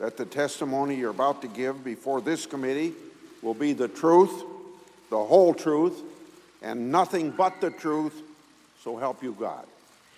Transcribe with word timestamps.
That 0.00 0.16
the 0.16 0.24
testimony 0.24 0.96
you're 0.96 1.10
about 1.10 1.42
to 1.42 1.48
give 1.48 1.84
before 1.84 2.22
this 2.22 2.46
committee 2.46 2.94
will 3.42 3.54
be 3.54 3.74
the 3.74 3.86
truth, 3.86 4.42
the 5.10 5.24
whole 5.24 5.52
truth, 5.52 6.02
and 6.62 6.90
nothing 6.90 7.30
but 7.30 7.60
the 7.60 7.70
truth, 7.70 8.22
so 8.82 8.96
help 8.96 9.22
you 9.22 9.36
God. 9.38 9.66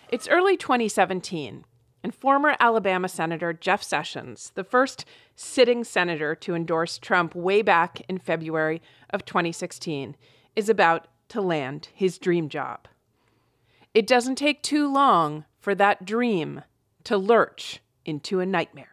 It's 0.08 0.28
early 0.28 0.56
2017, 0.56 1.64
and 2.04 2.14
former 2.14 2.54
Alabama 2.60 3.08
Senator 3.08 3.52
Jeff 3.52 3.82
Sessions, 3.82 4.52
the 4.54 4.64
first 4.64 5.04
sitting 5.34 5.82
senator 5.82 6.36
to 6.36 6.54
endorse 6.54 6.96
Trump 6.98 7.34
way 7.34 7.60
back 7.60 8.02
in 8.08 8.18
February 8.18 8.80
of 9.10 9.24
2016, 9.24 10.16
is 10.54 10.68
about 10.68 11.08
to 11.28 11.40
land 11.40 11.88
his 11.92 12.18
dream 12.18 12.48
job. 12.48 12.86
It 13.94 14.06
doesn't 14.06 14.36
take 14.36 14.62
too 14.62 14.92
long 14.92 15.44
for 15.58 15.74
that 15.74 16.04
dream 16.04 16.62
to 17.04 17.16
lurch 17.16 17.80
into 18.04 18.38
a 18.38 18.46
nightmare. 18.46 18.91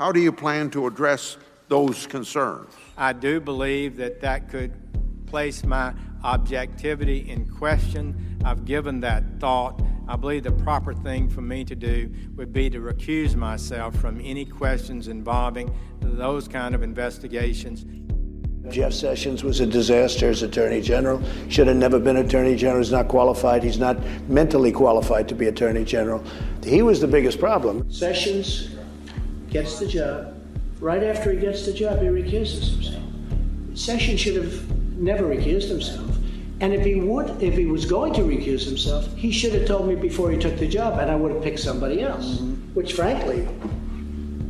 How 0.00 0.10
do 0.12 0.18
you 0.18 0.32
plan 0.32 0.70
to 0.70 0.86
address 0.86 1.36
those 1.68 2.06
concerns? 2.06 2.72
I 2.96 3.12
do 3.12 3.38
believe 3.38 3.98
that 3.98 4.22
that 4.22 4.48
could 4.48 4.72
place 5.26 5.62
my 5.62 5.92
objectivity 6.24 7.28
in 7.28 7.46
question. 7.46 8.40
I've 8.42 8.64
given 8.64 9.00
that 9.00 9.22
thought. 9.40 9.78
I 10.08 10.16
believe 10.16 10.44
the 10.44 10.52
proper 10.52 10.94
thing 10.94 11.28
for 11.28 11.42
me 11.42 11.66
to 11.66 11.76
do 11.76 12.10
would 12.34 12.50
be 12.50 12.70
to 12.70 12.78
recuse 12.78 13.36
myself 13.36 13.94
from 13.94 14.22
any 14.24 14.46
questions 14.46 15.08
involving 15.08 15.70
those 16.00 16.48
kind 16.48 16.74
of 16.74 16.82
investigations. 16.82 17.84
Jeff 18.70 18.94
Sessions 18.94 19.44
was 19.44 19.60
a 19.60 19.66
disaster 19.66 20.30
as 20.30 20.42
Attorney 20.42 20.80
General. 20.80 21.22
Should 21.50 21.66
have 21.66 21.76
never 21.76 21.98
been 21.98 22.16
Attorney 22.16 22.56
General. 22.56 22.80
He's 22.80 22.90
not 22.90 23.08
qualified. 23.08 23.62
He's 23.62 23.78
not 23.78 24.02
mentally 24.30 24.72
qualified 24.72 25.28
to 25.28 25.34
be 25.34 25.48
Attorney 25.48 25.84
General. 25.84 26.24
He 26.64 26.80
was 26.80 27.02
the 27.02 27.06
biggest 27.06 27.38
problem. 27.38 27.90
Sessions 27.92 28.79
gets 29.50 29.78
the 29.78 29.86
job. 29.86 30.34
Right 30.80 31.02
after 31.02 31.32
he 31.32 31.38
gets 31.38 31.66
the 31.66 31.72
job, 31.72 32.00
he 32.00 32.08
recuses 32.08 32.72
himself. 32.72 33.02
Sessions 33.74 34.20
should 34.20 34.36
have 34.36 34.96
never 34.96 35.24
recused 35.24 35.68
himself. 35.68 36.16
And 36.60 36.74
if 36.74 36.84
he 36.84 36.96
would, 36.96 37.42
if 37.42 37.54
he 37.54 37.66
was 37.66 37.84
going 37.86 38.12
to 38.14 38.20
recuse 38.20 38.64
himself, 38.64 39.14
he 39.16 39.32
should 39.32 39.54
have 39.54 39.66
told 39.66 39.88
me 39.88 39.94
before 39.94 40.30
he 40.30 40.38
took 40.38 40.56
the 40.58 40.68
job, 40.68 40.98
and 40.98 41.10
I 41.10 41.16
would 41.16 41.32
have 41.32 41.42
picked 41.42 41.60
somebody 41.60 42.02
else. 42.02 42.36
Mm-hmm. 42.36 42.74
Which, 42.74 42.92
frankly, 42.92 43.48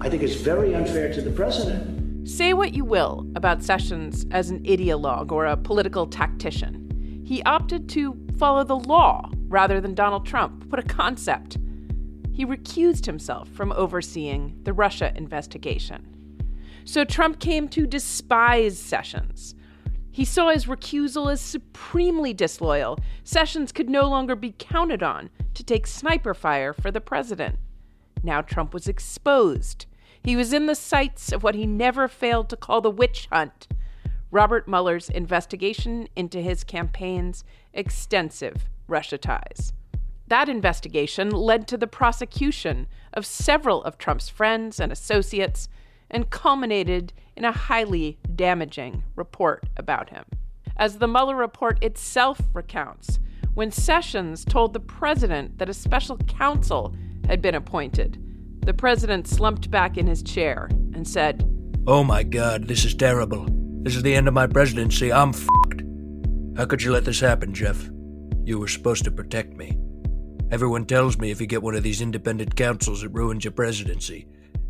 I 0.00 0.08
think 0.08 0.22
is 0.22 0.34
very 0.34 0.74
unfair 0.74 1.12
to 1.12 1.20
the 1.20 1.30
president. 1.30 2.28
Say 2.28 2.52
what 2.52 2.74
you 2.74 2.84
will 2.84 3.26
about 3.36 3.62
Sessions 3.62 4.26
as 4.30 4.50
an 4.50 4.62
ideologue 4.64 5.32
or 5.32 5.46
a 5.46 5.56
political 5.56 6.06
tactician. 6.06 7.22
He 7.24 7.42
opted 7.44 7.88
to 7.90 8.16
follow 8.38 8.64
the 8.64 8.78
law 8.78 9.30
rather 9.48 9.80
than 9.80 9.94
Donald 9.94 10.26
Trump, 10.26 10.68
put 10.68 10.78
a 10.78 10.82
concept. 10.82 11.58
He 12.32 12.46
recused 12.46 13.06
himself 13.06 13.48
from 13.48 13.72
overseeing 13.72 14.60
the 14.62 14.72
Russia 14.72 15.12
investigation. 15.14 16.16
So 16.84 17.04
Trump 17.04 17.40
came 17.40 17.68
to 17.68 17.86
despise 17.86 18.78
Sessions. 18.78 19.54
He 20.10 20.24
saw 20.24 20.50
his 20.50 20.66
recusal 20.66 21.30
as 21.30 21.40
supremely 21.40 22.34
disloyal. 22.34 22.98
Sessions 23.22 23.72
could 23.72 23.88
no 23.88 24.08
longer 24.08 24.34
be 24.34 24.54
counted 24.58 25.02
on 25.02 25.30
to 25.54 25.62
take 25.62 25.86
sniper 25.86 26.34
fire 26.34 26.72
for 26.72 26.90
the 26.90 27.00
president. 27.00 27.58
Now 28.22 28.40
Trump 28.40 28.74
was 28.74 28.88
exposed. 28.88 29.86
He 30.22 30.36
was 30.36 30.52
in 30.52 30.66
the 30.66 30.74
sights 30.74 31.32
of 31.32 31.42
what 31.42 31.54
he 31.54 31.66
never 31.66 32.08
failed 32.08 32.48
to 32.50 32.56
call 32.56 32.80
the 32.80 32.90
witch 32.90 33.28
hunt 33.30 33.68
Robert 34.30 34.68
Mueller's 34.68 35.08
investigation 35.08 36.08
into 36.14 36.40
his 36.40 36.62
campaign's 36.62 37.42
extensive 37.72 38.68
Russia 38.86 39.18
ties. 39.18 39.72
That 40.30 40.48
investigation 40.48 41.30
led 41.30 41.66
to 41.68 41.76
the 41.76 41.88
prosecution 41.88 42.86
of 43.12 43.26
several 43.26 43.82
of 43.82 43.98
Trump's 43.98 44.28
friends 44.28 44.78
and 44.78 44.92
associates 44.92 45.68
and 46.08 46.30
culminated 46.30 47.12
in 47.36 47.44
a 47.44 47.50
highly 47.50 48.16
damaging 48.36 49.02
report 49.16 49.64
about 49.76 50.10
him. 50.10 50.24
As 50.76 50.98
the 50.98 51.08
Mueller 51.08 51.34
report 51.34 51.82
itself 51.82 52.40
recounts, 52.54 53.18
when 53.54 53.72
Sessions 53.72 54.44
told 54.44 54.72
the 54.72 54.78
president 54.78 55.58
that 55.58 55.68
a 55.68 55.74
special 55.74 56.16
counsel 56.18 56.94
had 57.26 57.42
been 57.42 57.56
appointed, 57.56 58.22
the 58.64 58.72
president 58.72 59.26
slumped 59.26 59.68
back 59.68 59.98
in 59.98 60.06
his 60.06 60.22
chair 60.22 60.68
and 60.94 61.08
said, 61.08 61.44
Oh 61.88 62.04
my 62.04 62.22
god, 62.22 62.68
this 62.68 62.84
is 62.84 62.94
terrible. 62.94 63.46
This 63.82 63.96
is 63.96 64.04
the 64.04 64.14
end 64.14 64.28
of 64.28 64.34
my 64.34 64.46
presidency. 64.46 65.12
I'm 65.12 65.32
fucked. 65.32 65.82
How 66.56 66.66
could 66.66 66.82
you 66.82 66.92
let 66.92 67.04
this 67.04 67.18
happen, 67.18 67.52
Jeff? 67.52 67.90
You 68.44 68.60
were 68.60 68.68
supposed 68.68 69.02
to 69.04 69.10
protect 69.10 69.54
me. 69.54 69.76
Everyone 70.50 70.84
tells 70.84 71.16
me 71.16 71.30
if 71.30 71.40
you 71.40 71.46
get 71.46 71.62
one 71.62 71.76
of 71.76 71.84
these 71.84 72.00
independent 72.00 72.56
counsels, 72.56 73.04
it 73.04 73.12
ruins 73.12 73.44
your 73.44 73.52
presidency. 73.52 74.26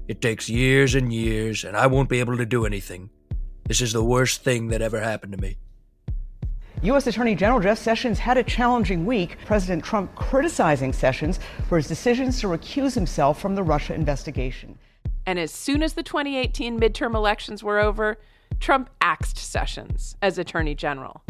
It 0.08 0.20
takes 0.20 0.46
years 0.46 0.94
and 0.94 1.10
years, 1.10 1.64
and 1.64 1.74
I 1.74 1.86
won't 1.86 2.10
be 2.10 2.20
able 2.20 2.36
to 2.36 2.44
do 2.44 2.66
anything. 2.66 3.08
This 3.66 3.80
is 3.80 3.94
the 3.94 4.04
worst 4.04 4.44
thing 4.44 4.68
that 4.68 4.82
ever 4.82 5.00
happened 5.00 5.32
to 5.32 5.40
me. 5.40 5.56
U.S. 6.82 7.06
Attorney 7.06 7.34
General 7.34 7.60
Jeff 7.60 7.78
Sessions 7.78 8.18
had 8.18 8.36
a 8.36 8.42
challenging 8.42 9.06
week. 9.06 9.38
President 9.46 9.82
Trump 9.82 10.14
criticizing 10.16 10.92
Sessions 10.92 11.40
for 11.66 11.76
his 11.78 11.88
decisions 11.88 12.40
to 12.40 12.48
recuse 12.48 12.94
himself 12.94 13.40
from 13.40 13.54
the 13.54 13.62
Russia 13.62 13.94
investigation. 13.94 14.78
And 15.24 15.38
as 15.38 15.50
soon 15.50 15.82
as 15.82 15.94
the 15.94 16.02
2018 16.02 16.78
midterm 16.78 17.14
elections 17.14 17.64
were 17.64 17.78
over, 17.78 18.18
Trump 18.58 18.90
axed 19.00 19.38
Sessions 19.38 20.14
as 20.20 20.36
Attorney 20.36 20.74
General. 20.74 21.22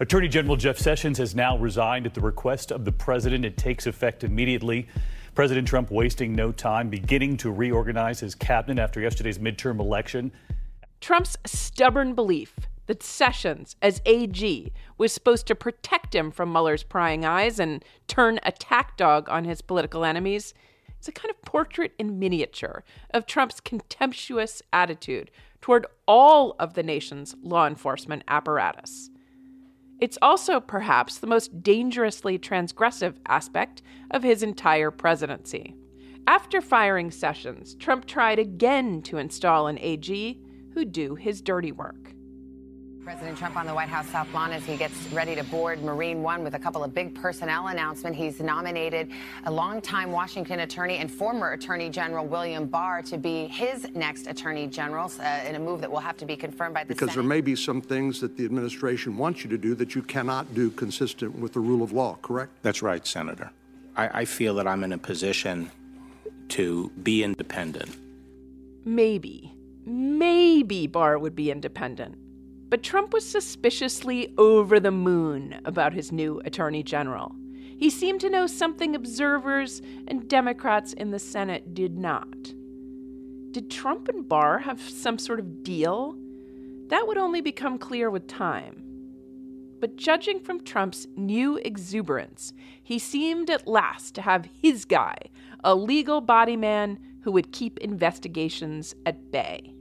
Attorney 0.00 0.26
General 0.26 0.56
Jeff 0.56 0.76
Sessions 0.76 1.18
has 1.18 1.36
now 1.36 1.56
resigned 1.56 2.04
at 2.04 2.14
the 2.14 2.20
request 2.20 2.72
of 2.72 2.84
the 2.84 2.90
president. 2.90 3.44
It 3.44 3.56
takes 3.56 3.86
effect 3.86 4.24
immediately. 4.24 4.88
President 5.36 5.68
Trump 5.68 5.92
wasting 5.92 6.34
no 6.34 6.50
time 6.50 6.90
beginning 6.90 7.36
to 7.36 7.52
reorganize 7.52 8.18
his 8.18 8.34
cabinet 8.34 8.82
after 8.82 9.00
yesterday's 9.00 9.38
midterm 9.38 9.78
election. 9.78 10.32
Trump's 11.00 11.36
stubborn 11.46 12.14
belief 12.14 12.56
that 12.86 13.04
Sessions, 13.04 13.76
as 13.80 14.02
AG, 14.04 14.72
was 14.98 15.12
supposed 15.12 15.46
to 15.46 15.54
protect 15.54 16.12
him 16.12 16.32
from 16.32 16.50
Mueller's 16.50 16.82
prying 16.82 17.24
eyes 17.24 17.60
and 17.60 17.84
turn 18.08 18.40
attack 18.42 18.96
dog 18.96 19.28
on 19.28 19.44
his 19.44 19.62
political 19.62 20.04
enemies 20.04 20.54
is 21.00 21.06
a 21.06 21.12
kind 21.12 21.30
of 21.30 21.40
portrait 21.42 21.92
in 22.00 22.18
miniature 22.18 22.82
of 23.12 23.26
Trump's 23.26 23.60
contemptuous 23.60 24.60
attitude 24.72 25.30
toward 25.60 25.86
all 26.08 26.56
of 26.58 26.74
the 26.74 26.82
nation's 26.82 27.36
law 27.42 27.66
enforcement 27.66 28.24
apparatus. 28.26 29.10
It's 30.00 30.18
also 30.20 30.60
perhaps 30.60 31.18
the 31.18 31.26
most 31.26 31.62
dangerously 31.62 32.38
transgressive 32.38 33.14
aspect 33.26 33.82
of 34.10 34.22
his 34.22 34.42
entire 34.42 34.90
presidency. 34.90 35.76
After 36.26 36.60
firing 36.60 37.10
Sessions, 37.10 37.74
Trump 37.74 38.06
tried 38.06 38.38
again 38.38 39.02
to 39.02 39.18
install 39.18 39.66
an 39.66 39.78
AG 39.78 40.38
who'd 40.72 40.92
do 40.92 41.14
his 41.14 41.42
dirty 41.42 41.70
work. 41.70 42.13
President 43.04 43.36
Trump 43.36 43.54
on 43.56 43.66
the 43.66 43.74
White 43.74 43.90
House 43.90 44.08
South 44.08 44.32
Lawn 44.32 44.50
as 44.50 44.64
he 44.64 44.78
gets 44.78 45.12
ready 45.12 45.34
to 45.34 45.44
board 45.44 45.82
Marine 45.82 46.22
One 46.22 46.42
with 46.42 46.54
a 46.54 46.58
couple 46.58 46.82
of 46.82 46.94
big 46.94 47.14
personnel 47.14 47.66
announcements. 47.66 48.18
He's 48.18 48.40
nominated 48.40 49.10
a 49.44 49.50
longtime 49.50 50.10
Washington 50.10 50.60
attorney 50.60 50.96
and 50.96 51.10
former 51.10 51.52
Attorney 51.52 51.90
General 51.90 52.24
William 52.26 52.66
Barr 52.66 53.02
to 53.02 53.18
be 53.18 53.46
his 53.48 53.86
next 53.94 54.26
Attorney 54.26 54.66
General 54.68 55.12
uh, 55.20 55.40
in 55.46 55.54
a 55.54 55.58
move 55.58 55.82
that 55.82 55.90
will 55.90 56.00
have 56.00 56.16
to 56.16 56.24
be 56.24 56.34
confirmed 56.34 56.72
by 56.72 56.82
the 56.82 56.88
Because 56.88 57.10
Senate. 57.10 57.14
there 57.16 57.28
may 57.28 57.42
be 57.42 57.54
some 57.54 57.82
things 57.82 58.20
that 58.20 58.38
the 58.38 58.44
administration 58.46 59.18
wants 59.18 59.44
you 59.44 59.50
to 59.50 59.58
do 59.58 59.74
that 59.74 59.94
you 59.94 60.00
cannot 60.00 60.54
do 60.54 60.70
consistent 60.70 61.38
with 61.38 61.52
the 61.52 61.60
rule 61.60 61.82
of 61.82 61.92
law, 61.92 62.16
correct? 62.22 62.52
That's 62.62 62.80
right, 62.80 63.06
Senator. 63.06 63.50
I, 63.96 64.20
I 64.20 64.24
feel 64.24 64.54
that 64.54 64.66
I'm 64.66 64.82
in 64.82 64.94
a 64.94 64.98
position 64.98 65.70
to 66.48 66.90
be 67.02 67.22
independent. 67.22 67.94
Maybe, 68.86 69.52
maybe 69.84 70.86
Barr 70.86 71.18
would 71.18 71.36
be 71.36 71.50
independent. 71.50 72.16
But 72.74 72.82
Trump 72.82 73.12
was 73.12 73.24
suspiciously 73.24 74.34
over 74.36 74.80
the 74.80 74.90
moon 74.90 75.60
about 75.64 75.92
his 75.92 76.10
new 76.10 76.42
attorney 76.44 76.82
general. 76.82 77.36
He 77.78 77.88
seemed 77.88 78.20
to 78.22 78.28
know 78.28 78.48
something 78.48 78.96
observers 78.96 79.80
and 80.08 80.28
Democrats 80.28 80.92
in 80.92 81.12
the 81.12 81.20
Senate 81.20 81.72
did 81.72 81.96
not. 81.96 82.36
Did 83.52 83.70
Trump 83.70 84.08
and 84.08 84.28
Barr 84.28 84.58
have 84.58 84.80
some 84.80 85.18
sort 85.18 85.38
of 85.38 85.62
deal? 85.62 86.16
That 86.88 87.06
would 87.06 87.16
only 87.16 87.40
become 87.40 87.78
clear 87.78 88.10
with 88.10 88.26
time. 88.26 88.82
but 89.84 89.96
judging 89.96 90.40
from 90.40 90.64
Trump's 90.64 91.06
new 91.14 91.58
exuberance, 91.58 92.54
he 92.82 92.98
seemed 92.98 93.50
at 93.50 93.68
last 93.68 94.14
to 94.14 94.22
have 94.22 94.48
his 94.62 94.86
guy, 94.86 95.14
a 95.62 95.74
legal 95.74 96.22
body 96.22 96.56
man 96.56 96.98
who 97.20 97.30
would 97.30 97.52
keep 97.52 97.76
investigations 97.78 98.94
at 99.04 99.30
bay. 99.30 99.73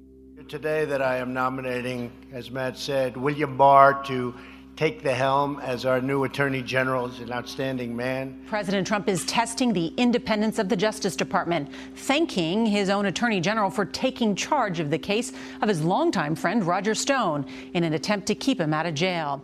Today, 0.53 0.85
that 0.85 1.01
I 1.01 1.17
am 1.17 1.33
nominating, 1.33 2.11
as 2.31 2.51
Matt 2.51 2.77
said, 2.77 3.17
William 3.17 3.57
Barr 3.57 4.03
to 4.03 4.35
take 4.75 5.01
the 5.01 5.11
helm 5.11 5.59
as 5.63 5.83
our 5.83 5.99
new 5.99 6.25
Attorney 6.25 6.61
General. 6.61 7.07
He's 7.07 7.27
an 7.27 7.33
outstanding 7.33 7.95
man. 7.95 8.39
President 8.45 8.85
Trump 8.85 9.09
is 9.09 9.25
testing 9.25 9.73
the 9.73 9.87
independence 9.97 10.59
of 10.59 10.69
the 10.69 10.75
Justice 10.75 11.15
Department, 11.15 11.71
thanking 11.95 12.67
his 12.67 12.91
own 12.91 13.07
Attorney 13.07 13.41
General 13.41 13.71
for 13.71 13.83
taking 13.83 14.35
charge 14.35 14.79
of 14.79 14.91
the 14.91 14.99
case 14.99 15.33
of 15.63 15.69
his 15.69 15.81
longtime 15.81 16.35
friend 16.35 16.63
Roger 16.63 16.93
Stone 16.93 17.47
in 17.73 17.83
an 17.83 17.93
attempt 17.93 18.27
to 18.27 18.35
keep 18.35 18.61
him 18.61 18.75
out 18.75 18.85
of 18.85 18.93
jail. 18.93 19.43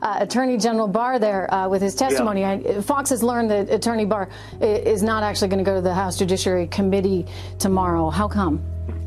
Uh, 0.00 0.16
Attorney 0.20 0.56
General 0.56 0.88
Barr 0.88 1.18
there 1.18 1.52
uh, 1.52 1.68
with 1.68 1.82
his 1.82 1.94
testimony. 1.94 2.40
Yeah. 2.40 2.52
I, 2.52 2.80
Fox 2.80 3.10
has 3.10 3.22
learned 3.22 3.50
that 3.50 3.68
Attorney 3.68 4.06
Barr 4.06 4.30
is 4.62 5.02
not 5.02 5.22
actually 5.22 5.48
going 5.48 5.62
to 5.62 5.70
go 5.70 5.74
to 5.74 5.82
the 5.82 5.92
House 5.92 6.16
Judiciary 6.16 6.66
Committee 6.68 7.26
tomorrow. 7.58 8.08
How 8.08 8.26
come? 8.26 8.64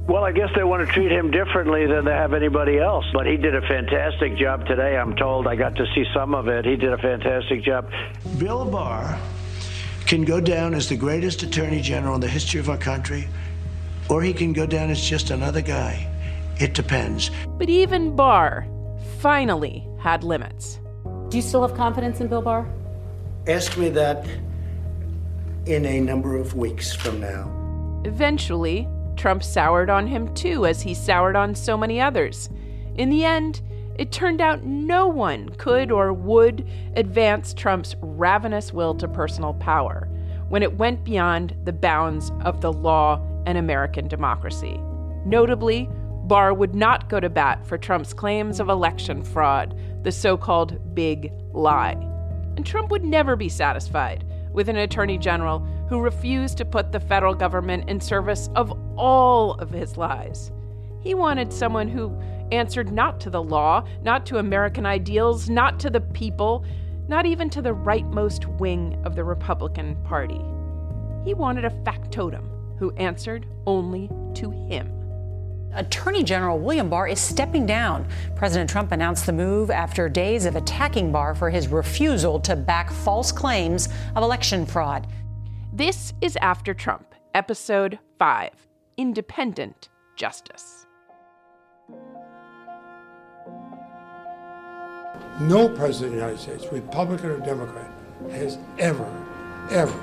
Well, 0.10 0.24
I 0.24 0.32
guess 0.32 0.50
they 0.56 0.64
want 0.64 0.88
to 0.88 0.92
treat 0.92 1.12
him 1.12 1.30
differently 1.30 1.86
than 1.86 2.04
they 2.04 2.12
have 2.12 2.34
anybody 2.34 2.80
else. 2.80 3.06
But 3.14 3.28
he 3.28 3.38
did 3.38 3.54
a 3.54 3.62
fantastic 3.62 4.38
job 4.38 4.66
today. 4.66 4.98
I'm 4.98 5.16
told 5.16 5.46
I 5.46 5.56
got 5.56 5.76
to 5.76 5.86
see 5.94 6.04
some 6.16 6.34
of 6.34 6.48
it. 6.48 6.66
He 6.66 6.76
did 6.78 6.92
a 6.92 6.98
fantastic 6.98 7.62
job. 7.62 7.92
Bill 8.40 8.66
Barr 8.66 9.20
can 10.08 10.26
go 10.26 10.42
down 10.42 10.74
as 10.74 10.90
the 10.90 10.98
greatest 10.98 11.44
attorney 11.44 11.80
general 11.80 12.16
in 12.16 12.22
the 12.22 12.28
history 12.28 12.60
of 12.60 12.72
our 12.72 12.78
country, 12.78 13.28
or 14.10 14.24
he 14.24 14.34
can 14.34 14.52
go 14.52 14.66
down 14.66 14.90
as 14.90 15.00
just 15.00 15.30
another 15.30 15.62
guy. 15.62 16.12
It 16.60 16.74
depends. 16.74 17.30
But 17.60 17.70
even 17.70 18.16
Barr 18.16 18.66
finally 19.20 19.88
had 20.00 20.24
limits. 20.24 20.80
Do 21.30 21.38
you 21.38 21.44
still 21.44 21.62
have 21.68 21.78
confidence 21.78 22.20
in 22.20 22.30
Bill 22.30 22.42
Barr? 22.42 22.68
Ask 23.46 23.78
me 23.78 23.90
that 23.90 24.26
in 25.68 25.86
a 25.86 26.00
number 26.00 26.36
of 26.36 26.56
weeks 26.56 26.96
from 26.96 27.20
now. 27.20 28.02
Eventually, 28.06 28.88
Trump 29.20 29.44
soured 29.44 29.90
on 29.90 30.08
him 30.08 30.34
too, 30.34 30.66
as 30.66 30.82
he 30.82 30.94
soured 30.94 31.36
on 31.36 31.54
so 31.54 31.76
many 31.76 32.00
others. 32.00 32.50
In 32.96 33.10
the 33.10 33.26
end, 33.26 33.62
it 33.98 34.14
turned 34.14 34.40
out 34.40 34.64
no 34.64 35.08
one 35.08 35.50
could 35.58 35.92
or 35.92 36.14
would 36.14 36.66
advance 36.96 37.54
Trump's 37.54 37.98
ravenous 38.00 38.72
will 38.72 38.96
to 38.96 39.10
personal 39.10 39.54
power 39.56 40.08
when 40.48 40.64
it 40.64 40.78
went 40.78 41.04
beyond 41.04 41.54
the 41.66 41.74
bounds 41.74 42.32
of 42.46 42.62
the 42.62 42.72
law 42.72 43.22
and 43.46 43.58
American 43.58 44.08
democracy. 44.08 44.80
Notably, 45.26 45.90
Barr 46.24 46.54
would 46.54 46.74
not 46.74 47.10
go 47.10 47.20
to 47.20 47.30
bat 47.30 47.68
for 47.68 47.78
Trump's 47.78 48.14
claims 48.14 48.62
of 48.62 48.70
election 48.70 49.22
fraud, 49.22 49.78
the 50.02 50.14
so 50.14 50.38
called 50.38 50.96
big 50.96 51.34
lie. 51.52 51.98
And 52.56 52.66
Trump 52.66 52.90
would 52.90 53.04
never 53.04 53.36
be 53.36 53.50
satisfied 53.50 54.24
with 54.54 54.70
an 54.70 54.78
attorney 54.78 55.18
general 55.18 55.68
who 55.90 56.00
refused 56.00 56.58
to 56.58 56.66
put 56.66 56.92
the 56.92 57.00
federal 57.00 57.34
government 57.34 57.90
in 57.90 58.00
service 58.00 58.50
of 58.56 58.72
all 58.96 59.54
of 59.56 59.72
his 59.72 59.98
lies. 59.98 60.52
He 61.02 61.16
wanted 61.16 61.52
someone 61.52 61.88
who 61.88 62.16
answered 62.52 62.92
not 62.92 63.20
to 63.22 63.30
the 63.30 63.42
law, 63.42 63.84
not 64.04 64.26
to 64.28 64.38
American 64.38 64.86
ideals, 64.86 65.50
not 65.50 65.80
to 65.80 65.90
the 65.90 66.02
people, 66.02 66.64
not 67.08 67.26
even 67.26 67.50
to 67.50 67.62
the 67.62 67.74
rightmost 67.74 68.46
wing 68.60 69.02
of 69.04 69.16
the 69.16 69.24
Republican 69.24 69.96
Party. 70.04 70.42
He 71.26 71.34
wanted 71.34 71.66
a 71.66 71.84
factotum 71.84 72.50
who 72.78 72.92
answered 72.92 73.48
only 73.66 74.10
to 74.36 74.52
him. 74.52 74.94
Attorney 75.74 76.24
General 76.24 76.58
William 76.58 76.90
Barr 76.90 77.08
is 77.08 77.20
stepping 77.20 77.66
down. 77.66 78.08
President 78.36 78.70
Trump 78.70 78.92
announced 78.92 79.26
the 79.26 79.34
move 79.34 79.70
after 79.70 80.10
days 80.10 80.46
of 80.46 80.56
attacking 80.56 81.12
Barr 81.12 81.36
for 81.36 81.50
his 81.50 81.68
refusal 81.68 82.40
to 82.42 82.56
back 82.56 82.92
false 82.92 83.32
claims 83.32 83.90
of 84.16 84.24
election 84.24 84.66
fraud. 84.66 85.08
This 85.80 86.14
is 86.20 86.38
After 86.42 86.74
Trump, 86.74 87.16
Episode 87.34 88.00
5 88.18 88.50
Independent 88.98 89.88
Justice. 90.18 90.86
No 95.40 95.70
president 95.70 96.04
of 96.04 96.12
the 96.12 96.18
United 96.18 96.38
States, 96.38 96.66
Republican 96.74 97.30
or 97.30 97.40
Democrat, 97.40 97.90
has 98.30 98.58
ever, 98.78 99.10
ever 99.72 99.98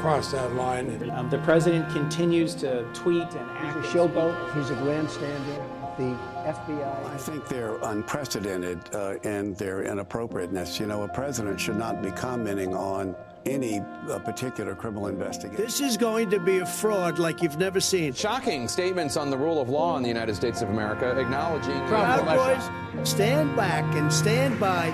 crossed 0.00 0.30
that 0.30 0.54
line. 0.54 1.10
Um, 1.10 1.28
the 1.28 1.38
president 1.38 1.90
continues 1.90 2.54
to 2.54 2.84
tweet 2.94 3.26
and 3.34 3.50
act. 3.50 3.84
He's 3.84 3.94
a 3.94 3.98
showboat. 3.98 4.54
He's 4.54 4.70
a 4.70 4.74
grandstander. 4.74 5.96
The 5.98 6.16
FBI. 6.44 7.04
I 7.04 7.16
think 7.16 7.48
they're 7.48 7.78
unprecedented 7.82 8.78
uh, 8.94 9.16
in 9.24 9.54
their 9.54 9.82
inappropriateness. 9.82 10.78
You 10.78 10.86
know, 10.86 11.02
a 11.02 11.08
president 11.08 11.58
should 11.58 11.78
not 11.78 12.00
be 12.00 12.12
commenting 12.12 12.76
on 12.76 13.16
any 13.46 13.80
uh, 14.08 14.18
particular 14.18 14.74
criminal 14.74 15.06
investigation. 15.06 15.64
This 15.64 15.80
is 15.80 15.96
going 15.96 16.30
to 16.30 16.40
be 16.40 16.58
a 16.58 16.66
fraud 16.66 17.18
like 17.18 17.42
you've 17.42 17.58
never 17.58 17.80
seen. 17.80 18.12
Shocking 18.12 18.68
statements 18.68 19.16
on 19.16 19.30
the 19.30 19.38
rule 19.38 19.60
of 19.60 19.68
law 19.68 19.96
in 19.96 20.02
the 20.02 20.08
United 20.08 20.34
States 20.34 20.62
of 20.62 20.68
America, 20.70 21.18
acknowledging. 21.18 21.78
Proud 21.86 22.24
boys, 22.24 23.08
stand 23.08 23.56
back 23.56 23.84
and 23.94 24.12
stand 24.12 24.58
by. 24.58 24.86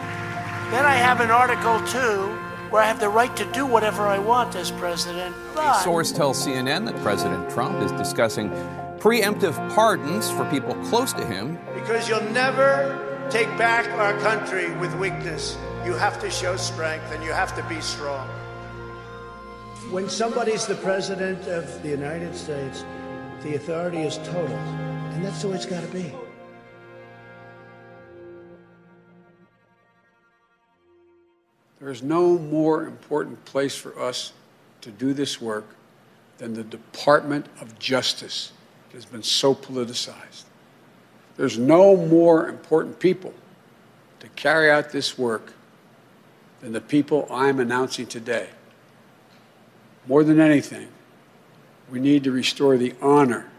Then 0.71 0.85
I 0.85 0.95
have 0.95 1.21
an 1.21 1.31
article 1.31 1.81
too 1.87 2.39
where 2.71 2.83
I 2.83 2.87
have 2.87 3.01
the 3.01 3.09
right 3.11 3.37
to 3.37 3.45
do 3.53 3.67
whatever 3.67 4.07
I 4.07 4.19
want 4.19 4.57
as 4.57 4.71
president. 4.71 5.37
But... 5.55 5.81
A 5.81 5.83
source 5.83 6.11
tells 6.11 6.47
CNN 6.47 6.87
that 6.87 6.97
President 7.03 7.51
Trump 7.51 7.83
is 7.83 7.93
discussing 7.93 8.49
preemptive 8.99 9.55
pardons 9.75 10.31
for 10.31 10.49
people 10.49 10.75
close 10.87 11.13
to 11.13 11.27
him. 11.27 11.59
Because 11.75 12.09
you'll 12.09 12.23
never 12.31 13.27
take 13.31 13.49
back 13.59 13.87
our 13.99 14.19
country 14.21 14.75
with 14.77 14.95
weakness. 14.95 15.59
You 15.85 15.93
have 15.95 16.19
to 16.21 16.31
show 16.31 16.57
strength 16.57 17.13
and 17.13 17.23
you 17.23 17.33
have 17.33 17.55
to 17.57 17.63
be 17.65 17.81
strong. 17.83 18.29
When 19.93 20.09
somebody's 20.09 20.67
the 20.67 20.77
president 20.77 21.47
of 21.49 21.83
the 21.83 21.91
United 21.91 22.35
States, 22.35 22.83
the 23.43 23.57
authority 23.57 23.99
is 23.99 24.17
total. 24.25 24.57
And 24.57 25.23
that's 25.23 25.43
the 25.43 25.49
way 25.49 25.57
it's 25.57 25.67
got 25.67 25.83
to 25.83 25.89
be. 25.89 26.11
There 31.79 31.91
is 31.91 32.03
no 32.03 32.39
more 32.39 32.87
important 32.87 33.45
place 33.45 33.77
for 33.77 34.01
us 34.01 34.33
to 34.81 34.91
do 34.91 35.13
this 35.13 35.43
work 35.43 35.67
than 36.39 36.55
the 36.55 36.65
Department 36.65 37.45
of 37.61 37.79
Justice 37.79 38.53
that 38.89 38.95
has 38.95 39.05
been 39.05 39.23
so 39.23 39.55
politicized. 39.55 40.45
There's 41.37 41.59
no 41.59 41.99
more 41.99 42.49
important 42.49 42.99
people 42.99 43.35
to 44.21 44.29
carry 44.29 44.71
out 44.71 44.91
this 44.91 45.19
work 45.19 45.53
than 46.63 46.73
the 46.73 46.81
people 46.81 47.29
I'm 47.31 47.61
announcing 47.61 48.07
today. 48.07 48.49
More 50.07 50.25
than 50.25 50.41
anything, 50.41 50.89
we 51.91 52.01
need 52.01 52.25
to 52.25 52.33
restore 52.33 52.77
the 52.77 52.95
honor, 53.01 53.51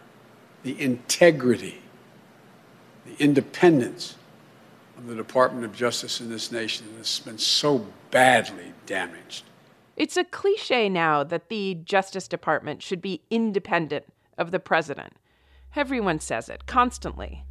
the 0.64 0.80
integrity, 0.82 1.82
the 3.06 3.22
independence 3.24 4.16
of 4.98 5.08
the 5.08 5.16
Department 5.16 5.66
of 5.66 5.76
Justice 5.76 6.20
in 6.20 6.30
this 6.30 6.52
nation 6.52 6.88
that's 6.96 7.20
been 7.20 7.38
so 7.38 7.88
badly 8.12 8.74
damaged. 8.86 9.46
It's 9.96 10.18
a 10.18 10.24
cliche 10.24 10.90
now 10.90 11.24
that 11.24 11.50
the 11.50 11.76
Justice 11.76 12.28
Department 12.28 12.82
should 12.82 13.02
be 13.02 13.22
independent 13.30 14.06
of 14.38 14.52
the 14.52 14.60
president. 14.60 15.14
Everyone 15.76 16.20
says 16.20 16.50
it 16.50 16.66
constantly. 16.66 17.44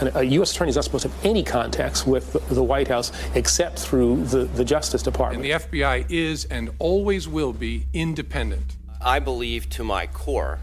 A 0.00 0.22
U.S. 0.22 0.52
attorney 0.52 0.68
is 0.68 0.76
not 0.76 0.84
supposed 0.84 1.02
to 1.02 1.08
have 1.08 1.24
any 1.24 1.42
contacts 1.42 2.06
with 2.06 2.32
the 2.50 2.62
White 2.62 2.88
House 2.88 3.12
except 3.34 3.78
through 3.78 4.24
the, 4.24 4.44
the 4.44 4.64
Justice 4.64 5.02
Department. 5.02 5.44
And 5.44 5.62
the 5.62 5.66
FBI 5.66 6.06
is 6.10 6.44
and 6.46 6.70
always 6.78 7.26
will 7.26 7.52
be 7.54 7.86
independent. 7.94 8.76
I 9.00 9.20
believe 9.20 9.70
to 9.70 9.84
my 9.84 10.06
core 10.06 10.58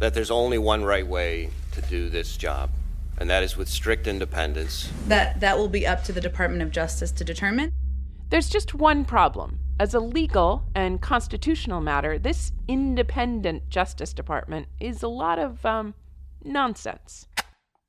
that 0.00 0.12
there's 0.12 0.30
only 0.30 0.58
one 0.58 0.84
right 0.84 1.06
way 1.06 1.50
to 1.72 1.80
do 1.82 2.10
this 2.10 2.36
job, 2.36 2.70
and 3.18 3.30
that 3.30 3.42
is 3.42 3.56
with 3.56 3.68
strict 3.68 4.06
independence. 4.06 4.90
That 5.08 5.40
that 5.40 5.56
will 5.56 5.68
be 5.68 5.86
up 5.86 6.04
to 6.04 6.12
the 6.12 6.20
Department 6.20 6.62
of 6.62 6.70
Justice 6.70 7.10
to 7.12 7.24
determine. 7.24 7.72
There's 8.30 8.48
just 8.48 8.74
one 8.74 9.04
problem. 9.04 9.60
As 9.78 9.94
a 9.94 10.00
legal 10.00 10.64
and 10.74 11.00
constitutional 11.00 11.80
matter, 11.80 12.18
this 12.18 12.52
independent 12.68 13.70
Justice 13.70 14.12
Department 14.12 14.68
is 14.78 15.02
a 15.02 15.08
lot 15.08 15.38
of 15.38 15.64
um, 15.64 15.94
nonsense. 16.44 17.28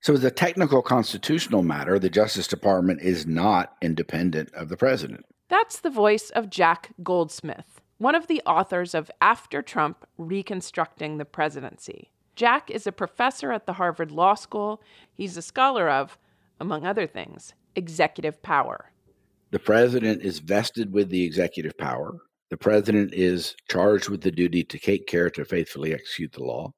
So, 0.05 0.13
as 0.13 0.23
a 0.23 0.29
technical 0.29 0.83
constitutional 0.83 1.63
matter, 1.63 1.97
the 1.97 2.11
Justice 2.11 2.45
Department 2.45 3.01
is 3.01 3.25
not 3.25 3.73
independent 3.81 4.53
of 4.53 4.69
the 4.69 4.77
president. 4.77 5.25
That's 5.49 5.79
the 5.79 5.89
voice 5.89 6.29
of 6.29 6.51
Jack 6.51 6.91
Goldsmith, 7.01 7.81
one 7.97 8.13
of 8.13 8.27
the 8.27 8.39
authors 8.45 8.93
of 8.93 9.09
After 9.19 9.63
Trump 9.63 10.05
Reconstructing 10.19 11.17
the 11.17 11.25
Presidency. 11.25 12.11
Jack 12.35 12.69
is 12.69 12.85
a 12.85 12.91
professor 12.91 13.51
at 13.51 13.65
the 13.65 13.73
Harvard 13.73 14.11
Law 14.11 14.35
School. 14.35 14.79
He's 15.11 15.37
a 15.37 15.41
scholar 15.41 15.89
of, 15.89 16.19
among 16.59 16.85
other 16.85 17.07
things, 17.07 17.55
executive 17.75 18.43
power. 18.43 18.91
The 19.49 19.57
president 19.57 20.21
is 20.21 20.37
vested 20.37 20.93
with 20.93 21.09
the 21.09 21.23
executive 21.23 21.75
power. 21.79 22.19
The 22.51 22.57
president 22.57 23.15
is 23.15 23.55
charged 23.71 24.09
with 24.09 24.21
the 24.21 24.29
duty 24.29 24.63
to 24.65 24.77
take 24.77 25.07
care 25.07 25.31
to 25.31 25.43
faithfully 25.43 25.95
execute 25.95 26.33
the 26.33 26.43
law. 26.43 26.73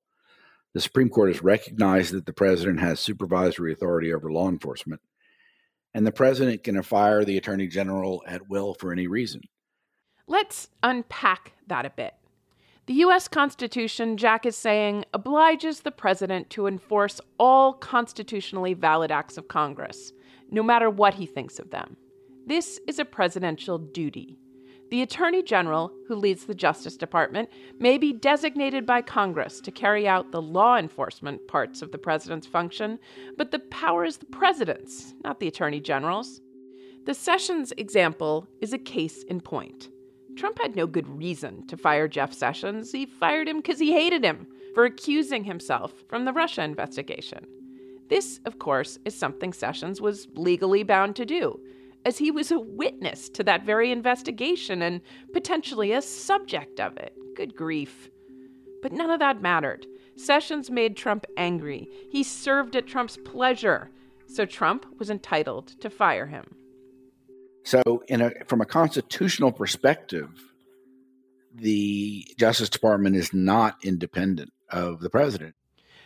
The 0.77 0.81
Supreme 0.81 1.10
Court 1.10 1.29
has 1.29 1.41
recognized 1.41 2.13
that 2.13 2.27
the 2.27 2.34
president 2.34 2.79
has 2.81 3.00
supervisory 3.00 3.74
authority 3.74 4.13
over 4.13 4.31
law 4.31 4.48
enforcement. 4.48 5.01
and 5.96 6.05
the 6.05 6.12
president 6.12 6.63
can 6.63 6.79
fire 6.84 7.25
the 7.25 7.36
attorney 7.36 7.65
general 7.65 8.22
at 8.27 8.48
will 8.48 8.75
for 8.75 8.91
any 8.91 9.07
reason. 9.07 9.41
Let's 10.27 10.67
unpack 10.84 11.53
that 11.65 11.88
a 11.88 11.89
bit. 11.89 12.13
The 12.86 12.93
U.S. 12.93 13.27
Constitution, 13.27 14.17
Jack 14.17 14.46
is 14.46 14.55
saying, 14.55 15.05
obliges 15.15 15.79
the 15.79 15.89
president 15.89 16.51
to 16.51 16.67
enforce 16.67 17.19
all 17.39 17.74
constitutionally 17.74 18.75
valid 18.75 19.12
acts 19.12 19.39
of 19.39 19.48
Congress, 19.48 20.13
no 20.51 20.62
matter 20.62 20.91
what 20.91 21.15
he 21.15 21.25
thinks 21.25 21.57
of 21.57 21.72
them. 21.72 21.98
This 22.46 22.79
is 22.86 23.00
a 23.00 23.05
presidential 23.05 23.79
duty. 23.79 24.38
The 24.89 25.01
Attorney 25.01 25.44
General, 25.44 25.91
who 26.08 26.15
leads 26.15 26.46
the 26.46 26.56
Justice 26.56 26.96
Department, 26.96 27.50
may 27.77 27.98
be 27.98 28.13
designated 28.13 28.86
by 28.86 29.01
Congress 29.01 29.60
to 29.62 29.72
carry 29.72 30.08
out 30.08 30.32
the 30.32 30.41
law 30.41 30.77
enforcement 30.77 31.46
parts 31.48 31.82
of 31.82 31.91
the 31.91 31.98
President's 31.98 32.48
function, 32.48 32.98
but 33.38 33.51
the 33.51 33.60
power 33.60 34.06
is 34.06 34.17
the 34.17 34.25
President's, 34.27 35.13
not 35.25 35.41
the 35.41 35.48
Attorney 35.48 35.82
General's. 35.82 36.39
The 37.06 37.13
Sessions 37.13 37.74
example 37.77 38.48
is 38.62 38.72
a 38.72 38.77
case 38.77 39.24
in 39.24 39.41
point. 39.41 39.89
Trump 40.38 40.60
had 40.62 40.75
no 40.75 40.88
good 40.88 41.08
reason 41.10 41.67
to 41.67 41.75
fire 41.75 42.08
Jeff 42.08 42.32
Sessions. 42.32 42.91
He 42.91 43.06
fired 43.06 43.50
him 43.50 43.58
because 43.58 43.79
he 43.79 43.91
hated 43.91 44.24
him 44.24 44.48
for 44.74 44.86
accusing 44.86 45.44
himself 45.44 45.91
from 46.08 46.24
the 46.24 46.34
Russia 46.34 46.63
investigation. 46.63 47.46
This, 48.08 48.39
of 48.46 48.58
course, 48.58 49.00
is 49.03 49.17
something 49.17 49.51
Sessions 49.51 50.00
was 50.00 50.27
legally 50.34 50.84
bound 50.84 51.17
to 51.17 51.25
do 51.25 51.60
as 52.08 52.18
he 52.18 52.32
was 52.32 52.52
a 52.52 52.60
witness 52.60 53.28
to 53.28 53.44
that 53.44 53.66
very 53.66 53.92
investigation 53.92 54.82
and 54.82 55.02
potentially 55.34 55.92
a 55.92 56.02
subject 56.02 56.80
of 56.80 56.96
it. 56.96 57.14
Good 57.36 57.54
grief. 57.54 58.10
But 58.82 58.94
none 58.94 59.10
of 59.10 59.20
that 59.20 59.42
mattered. 59.42 59.86
Sessions 60.16 60.72
made 60.72 60.96
Trump 60.96 61.26
angry. 61.36 61.90
He 62.10 62.24
served 62.24 62.78
at 62.78 62.88
Trump's 62.88 63.18
pleasure. 63.26 63.92
So 64.26 64.46
Trump 64.46 64.86
was 64.98 65.10
entitled 65.10 65.68
to 65.82 65.90
fire 65.90 66.28
him. 66.28 66.56
So, 67.64 67.82
a, 68.10 68.32
from 68.46 68.62
a 68.62 68.66
constitutional 68.66 69.52
perspective, 69.52 70.30
the 71.54 72.26
Justice 72.38 72.70
Department 72.70 73.18
is 73.18 73.34
not 73.34 73.84
independent 73.84 74.54
of 74.70 75.02
the 75.02 75.10
president. 75.10 75.56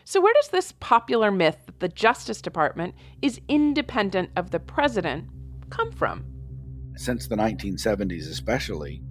So, 0.05 0.19
where 0.19 0.33
does 0.33 0.47
this 0.47 0.73
popular 0.79 1.29
myth 1.29 1.57
that 1.67 1.79
the 1.79 1.87
Justice 1.87 2.41
Department 2.41 2.95
is 3.21 3.39
independent 3.47 4.31
of 4.35 4.49
the 4.49 4.59
president 4.59 5.29
come 5.71 5.91
from? 5.91 6.25
Since 6.95 7.27
the 7.27 7.35
1970s, 7.35 8.29
especially, 8.29 9.01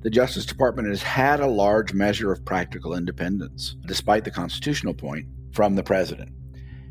the 0.00 0.10
Justice 0.10 0.46
Department 0.46 0.88
has 0.88 1.02
had 1.02 1.38
a 1.38 1.46
large 1.46 1.94
measure 1.94 2.32
of 2.32 2.44
practical 2.44 2.94
independence, 2.94 3.76
despite 3.86 4.24
the 4.24 4.30
constitutional 4.32 4.94
point, 4.94 5.26
from 5.52 5.76
the 5.76 5.84
president. 5.84 6.32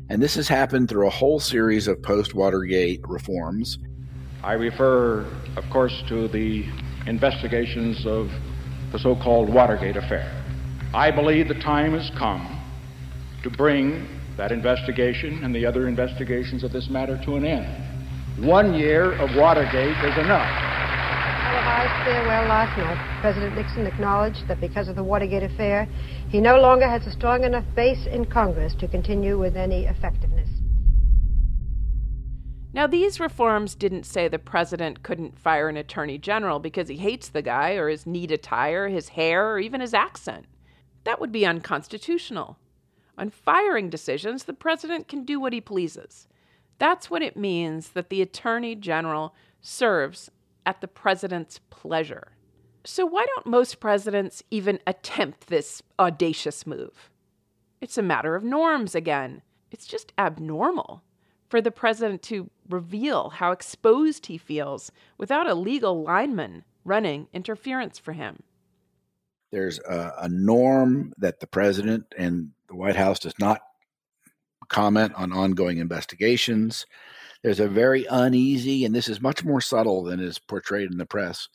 And 0.08 0.22
this 0.22 0.34
has 0.36 0.48
happened 0.48 0.88
through 0.88 1.06
a 1.06 1.10
whole 1.10 1.38
series 1.38 1.88
of 1.88 2.02
post 2.02 2.34
Watergate 2.34 3.00
reforms. 3.06 3.78
I 4.42 4.54
refer, 4.54 5.26
of 5.56 5.68
course, 5.70 6.02
to 6.08 6.28
the 6.28 6.64
investigations 7.06 8.06
of 8.06 8.30
the 8.92 8.98
so 8.98 9.14
called 9.16 9.50
Watergate 9.50 9.96
affair. 9.96 10.42
I 10.94 11.10
believe 11.10 11.48
the 11.48 11.60
time 11.60 11.92
has 11.92 12.10
come 12.16 12.60
to 13.42 13.50
bring 13.50 14.08
that 14.36 14.52
investigation 14.52 15.44
and 15.44 15.54
the 15.54 15.66
other 15.66 15.88
investigations 15.88 16.64
of 16.64 16.72
this 16.72 16.88
matter 16.88 17.20
to 17.24 17.36
an 17.36 17.44
end. 17.44 17.91
One 18.38 18.72
year 18.72 19.12
of 19.20 19.36
Watergate 19.36 19.94
is 19.98 20.16
enough. 20.16 20.48
Televised 20.48 22.04
farewell 22.06 22.48
last 22.48 22.78
night, 22.78 23.20
President 23.20 23.54
Nixon 23.54 23.86
acknowledged 23.86 24.48
that 24.48 24.58
because 24.58 24.88
of 24.88 24.96
the 24.96 25.04
Watergate 25.04 25.42
affair, 25.42 25.86
he 26.30 26.40
no 26.40 26.58
longer 26.58 26.88
has 26.88 27.06
a 27.06 27.12
strong 27.12 27.44
enough 27.44 27.66
base 27.76 28.06
in 28.06 28.24
Congress 28.24 28.74
to 28.76 28.88
continue 28.88 29.38
with 29.38 29.54
any 29.54 29.84
effectiveness. 29.84 30.48
Now, 32.72 32.86
these 32.86 33.20
reforms 33.20 33.74
didn't 33.74 34.06
say 34.06 34.28
the 34.28 34.38
president 34.38 35.02
couldn't 35.02 35.38
fire 35.38 35.68
an 35.68 35.76
attorney 35.76 36.16
general 36.16 36.58
because 36.58 36.88
he 36.88 36.96
hates 36.96 37.28
the 37.28 37.42
guy 37.42 37.72
or 37.72 37.90
his 37.90 38.06
neat 38.06 38.30
attire, 38.30 38.88
his 38.88 39.10
hair, 39.10 39.52
or 39.52 39.58
even 39.58 39.82
his 39.82 39.92
accent. 39.92 40.46
That 41.04 41.20
would 41.20 41.32
be 41.32 41.44
unconstitutional. 41.44 42.56
On 43.18 43.28
firing 43.28 43.90
decisions, 43.90 44.44
the 44.44 44.54
president 44.54 45.06
can 45.06 45.26
do 45.26 45.38
what 45.38 45.52
he 45.52 45.60
pleases. 45.60 46.28
That's 46.78 47.10
what 47.10 47.22
it 47.22 47.36
means 47.36 47.90
that 47.90 48.10
the 48.10 48.22
Attorney 48.22 48.74
General 48.74 49.34
serves 49.60 50.30
at 50.66 50.80
the 50.80 50.88
president's 50.88 51.60
pleasure. 51.70 52.32
So, 52.84 53.06
why 53.06 53.26
don't 53.26 53.46
most 53.46 53.78
presidents 53.78 54.42
even 54.50 54.80
attempt 54.86 55.46
this 55.46 55.82
audacious 55.98 56.66
move? 56.66 57.10
It's 57.80 57.98
a 57.98 58.02
matter 58.02 58.34
of 58.34 58.42
norms 58.42 58.94
again. 58.94 59.42
It's 59.70 59.86
just 59.86 60.12
abnormal 60.18 61.02
for 61.48 61.60
the 61.60 61.70
president 61.70 62.22
to 62.22 62.50
reveal 62.68 63.30
how 63.30 63.52
exposed 63.52 64.26
he 64.26 64.38
feels 64.38 64.90
without 65.18 65.48
a 65.48 65.54
legal 65.54 66.02
lineman 66.02 66.64
running 66.84 67.28
interference 67.32 67.98
for 67.98 68.12
him. 68.12 68.42
There's 69.50 69.78
a, 69.80 70.12
a 70.22 70.28
norm 70.28 71.12
that 71.18 71.40
the 71.40 71.46
president 71.46 72.06
and 72.16 72.52
the 72.68 72.74
White 72.74 72.96
House 72.96 73.18
does 73.18 73.38
not 73.38 73.60
comment 74.72 75.12
on 75.14 75.32
ongoing 75.32 75.78
investigations. 75.78 76.86
There's 77.42 77.60
a 77.60 77.68
very 77.68 78.06
uneasy, 78.10 78.84
and 78.84 78.94
this 78.94 79.08
is 79.08 79.20
much 79.20 79.44
more 79.44 79.60
subtle 79.60 80.02
than 80.02 80.18
is 80.18 80.38
portrayed 80.38 80.90
in 80.90 80.98
the 80.98 81.06
press, 81.06 81.48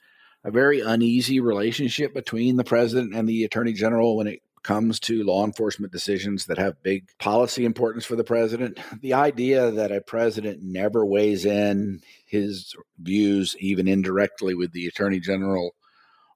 a 0.44 0.52
very 0.52 0.82
uneasy 0.82 1.40
relationship 1.40 2.14
between 2.14 2.58
the 2.58 2.64
president 2.64 3.16
and 3.16 3.28
the 3.28 3.44
attorney 3.44 3.74
general 3.74 4.16
when 4.16 4.28
it 4.28 4.42
comes 4.64 5.00
to 5.00 5.24
law 5.24 5.46
enforcement 5.46 5.94
decisions 5.94 6.46
that 6.46 6.58
have 6.58 6.84
big 6.84 7.08
policy 7.20 7.66
importance 7.66 8.06
for 8.06 8.16
the 8.16 8.24
president. 8.24 8.80
The 9.02 9.14
idea 9.14 9.72
that 9.72 9.92
a 9.92 10.02
president 10.02 10.62
never 10.62 11.06
weighs 11.06 11.46
in 11.46 12.02
his 12.26 12.76
views, 13.00 13.56
even 13.60 13.88
indirectly, 13.88 14.54
with 14.54 14.74
the 14.74 14.88
attorney 14.88 15.20
general 15.20 15.76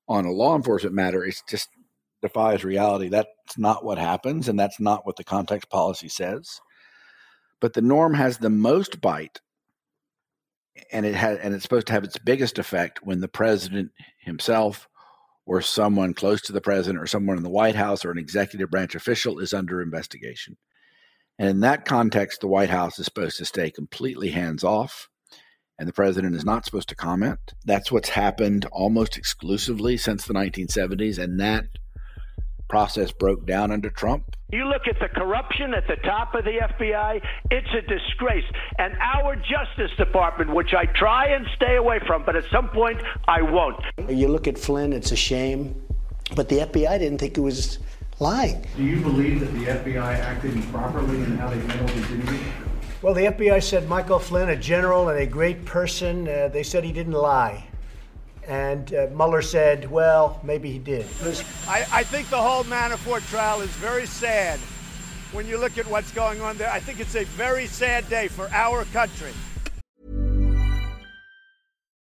on 0.07 0.25
a 0.25 0.31
law 0.31 0.55
enforcement 0.55 0.95
matter 0.95 1.25
is 1.25 1.43
just 1.47 1.69
defies 2.21 2.63
reality. 2.63 3.09
That's 3.09 3.57
not 3.57 3.83
what 3.83 3.97
happens, 3.97 4.47
and 4.47 4.59
that's 4.59 4.79
not 4.79 5.05
what 5.05 5.17
the 5.17 5.23
contacts 5.23 5.65
policy 5.65 6.07
says 6.07 6.61
but 7.61 7.73
the 7.73 7.81
norm 7.81 8.15
has 8.15 8.39
the 8.39 8.49
most 8.49 8.99
bite 8.99 9.39
and 10.91 11.05
it 11.05 11.15
has 11.15 11.37
and 11.39 11.53
it's 11.53 11.63
supposed 11.63 11.87
to 11.87 11.93
have 11.93 12.03
its 12.03 12.17
biggest 12.17 12.59
effect 12.59 12.99
when 13.03 13.21
the 13.21 13.27
president 13.27 13.91
himself 14.19 14.89
or 15.45 15.61
someone 15.61 16.13
close 16.13 16.41
to 16.41 16.53
the 16.53 16.61
president 16.61 17.01
or 17.01 17.07
someone 17.07 17.37
in 17.37 17.43
the 17.43 17.49
White 17.49 17.75
House 17.75 18.05
or 18.05 18.11
an 18.11 18.17
executive 18.17 18.69
branch 18.69 18.95
official 18.95 19.39
is 19.39 19.53
under 19.53 19.81
investigation. 19.81 20.57
And 21.39 21.49
in 21.49 21.59
that 21.61 21.85
context, 21.85 22.41
the 22.41 22.47
White 22.47 22.69
House 22.69 22.99
is 22.99 23.05
supposed 23.05 23.37
to 23.37 23.45
stay 23.45 23.71
completely 23.71 24.29
hands 24.29 24.63
off 24.63 25.09
and 25.79 25.87
the 25.87 25.93
president 25.93 26.35
is 26.35 26.45
not 26.45 26.63
supposed 26.63 26.89
to 26.89 26.95
comment. 26.95 27.39
That's 27.65 27.91
what's 27.91 28.09
happened 28.09 28.65
almost 28.71 29.17
exclusively 29.17 29.97
since 29.97 30.25
the 30.25 30.33
1970s. 30.33 31.17
And 31.17 31.39
that 31.39 31.65
process 32.71 33.11
broke 33.11 33.45
down 33.45 33.69
under 33.69 33.89
Trump. 33.89 34.33
You 34.49 34.63
look 34.63 34.87
at 34.87 34.97
the 35.01 35.09
corruption 35.09 35.73
at 35.73 35.87
the 35.87 35.97
top 35.97 36.33
of 36.35 36.45
the 36.45 36.51
FBI, 36.51 37.21
it's 37.51 37.67
a 37.73 37.81
disgrace. 37.81 38.45
And 38.79 38.93
our 38.95 39.35
Justice 39.35 39.91
Department, 39.97 40.53
which 40.53 40.73
I 40.73 40.85
try 40.85 41.27
and 41.27 41.45
stay 41.57 41.75
away 41.75 41.99
from, 42.07 42.23
but 42.23 42.37
at 42.37 42.45
some 42.49 42.69
point 42.69 43.01
I 43.27 43.41
won't. 43.41 43.83
You 44.07 44.29
look 44.29 44.47
at 44.47 44.57
Flynn, 44.57 44.93
it's 44.93 45.11
a 45.11 45.17
shame, 45.17 45.75
but 46.33 46.47
the 46.47 46.59
FBI 46.59 46.97
didn't 46.97 47.17
think 47.17 47.37
it 47.37 47.41
was 47.41 47.79
lying. 48.19 48.65
Do 48.77 48.83
you 48.83 49.01
believe 49.01 49.41
that 49.41 49.51
the 49.51 49.65
FBI 49.65 50.19
acted 50.19 50.53
improperly 50.53 51.17
in 51.17 51.37
how 51.37 51.49
they 51.49 51.59
handled 51.59 51.89
his 51.89 52.09
interview? 52.09 52.39
Well, 53.01 53.13
the 53.13 53.25
FBI 53.25 53.61
said 53.61 53.89
Michael 53.89 54.19
Flynn, 54.19 54.47
a 54.47 54.55
general 54.55 55.09
and 55.09 55.19
a 55.19 55.25
great 55.25 55.65
person, 55.65 56.25
uh, 56.25 56.47
they 56.47 56.63
said 56.63 56.85
he 56.85 56.93
didn't 56.93 57.13
lie. 57.13 57.67
And 58.47 58.93
uh, 58.93 59.07
Mueller 59.13 59.41
said, 59.41 59.89
well, 59.89 60.39
maybe 60.43 60.71
he 60.71 60.79
did. 60.79 61.05
I, 61.67 61.85
I 61.91 62.03
think 62.03 62.29
the 62.29 62.41
whole 62.41 62.63
Manafort 62.63 63.27
trial 63.29 63.61
is 63.61 63.69
very 63.71 64.05
sad 64.05 64.59
when 65.31 65.47
you 65.47 65.57
look 65.57 65.77
at 65.77 65.87
what's 65.87 66.11
going 66.11 66.41
on 66.41 66.57
there. 66.57 66.69
I 66.69 66.79
think 66.79 66.99
it's 66.99 67.15
a 67.15 67.23
very 67.23 67.67
sad 67.67 68.09
day 68.09 68.27
for 68.27 68.49
our 68.51 68.85
country. 68.85 69.31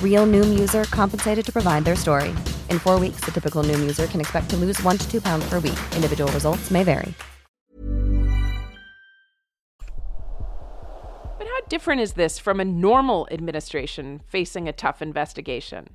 Real 0.00 0.24
Noom 0.24 0.56
user 0.56 0.84
compensated 0.84 1.44
to 1.46 1.52
provide 1.52 1.84
their 1.84 1.96
story. 1.96 2.28
In 2.70 2.78
four 2.78 3.00
weeks, 3.00 3.24
the 3.24 3.32
typical 3.32 3.64
Noom 3.64 3.80
user 3.80 4.06
can 4.06 4.20
expect 4.20 4.48
to 4.50 4.56
lose 4.56 4.80
one 4.84 4.98
to 4.98 5.10
two 5.10 5.20
pounds 5.20 5.44
per 5.48 5.56
week. 5.56 5.78
Individual 5.96 6.30
results 6.30 6.70
may 6.70 6.84
vary. 6.84 7.12
But 11.38 11.48
how 11.48 11.60
different 11.68 12.00
is 12.00 12.12
this 12.12 12.38
from 12.38 12.60
a 12.60 12.64
normal 12.64 13.26
administration 13.32 14.22
facing 14.28 14.68
a 14.68 14.72
tough 14.72 15.02
investigation? 15.02 15.88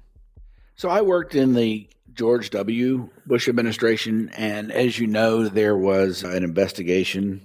So 0.75 0.89
I 0.89 1.01
worked 1.01 1.36
in 1.36 1.53
the 1.56 1.89
George 2.13 2.50
W. 2.51 3.10
Bush 3.25 3.48
administration, 3.48 4.29
and 4.36 4.72
as 4.72 5.00
you 5.00 5.08
know, 5.08 5.48
there 5.48 5.77
was 5.77 6.24
an 6.24 6.44
investigation 6.44 7.41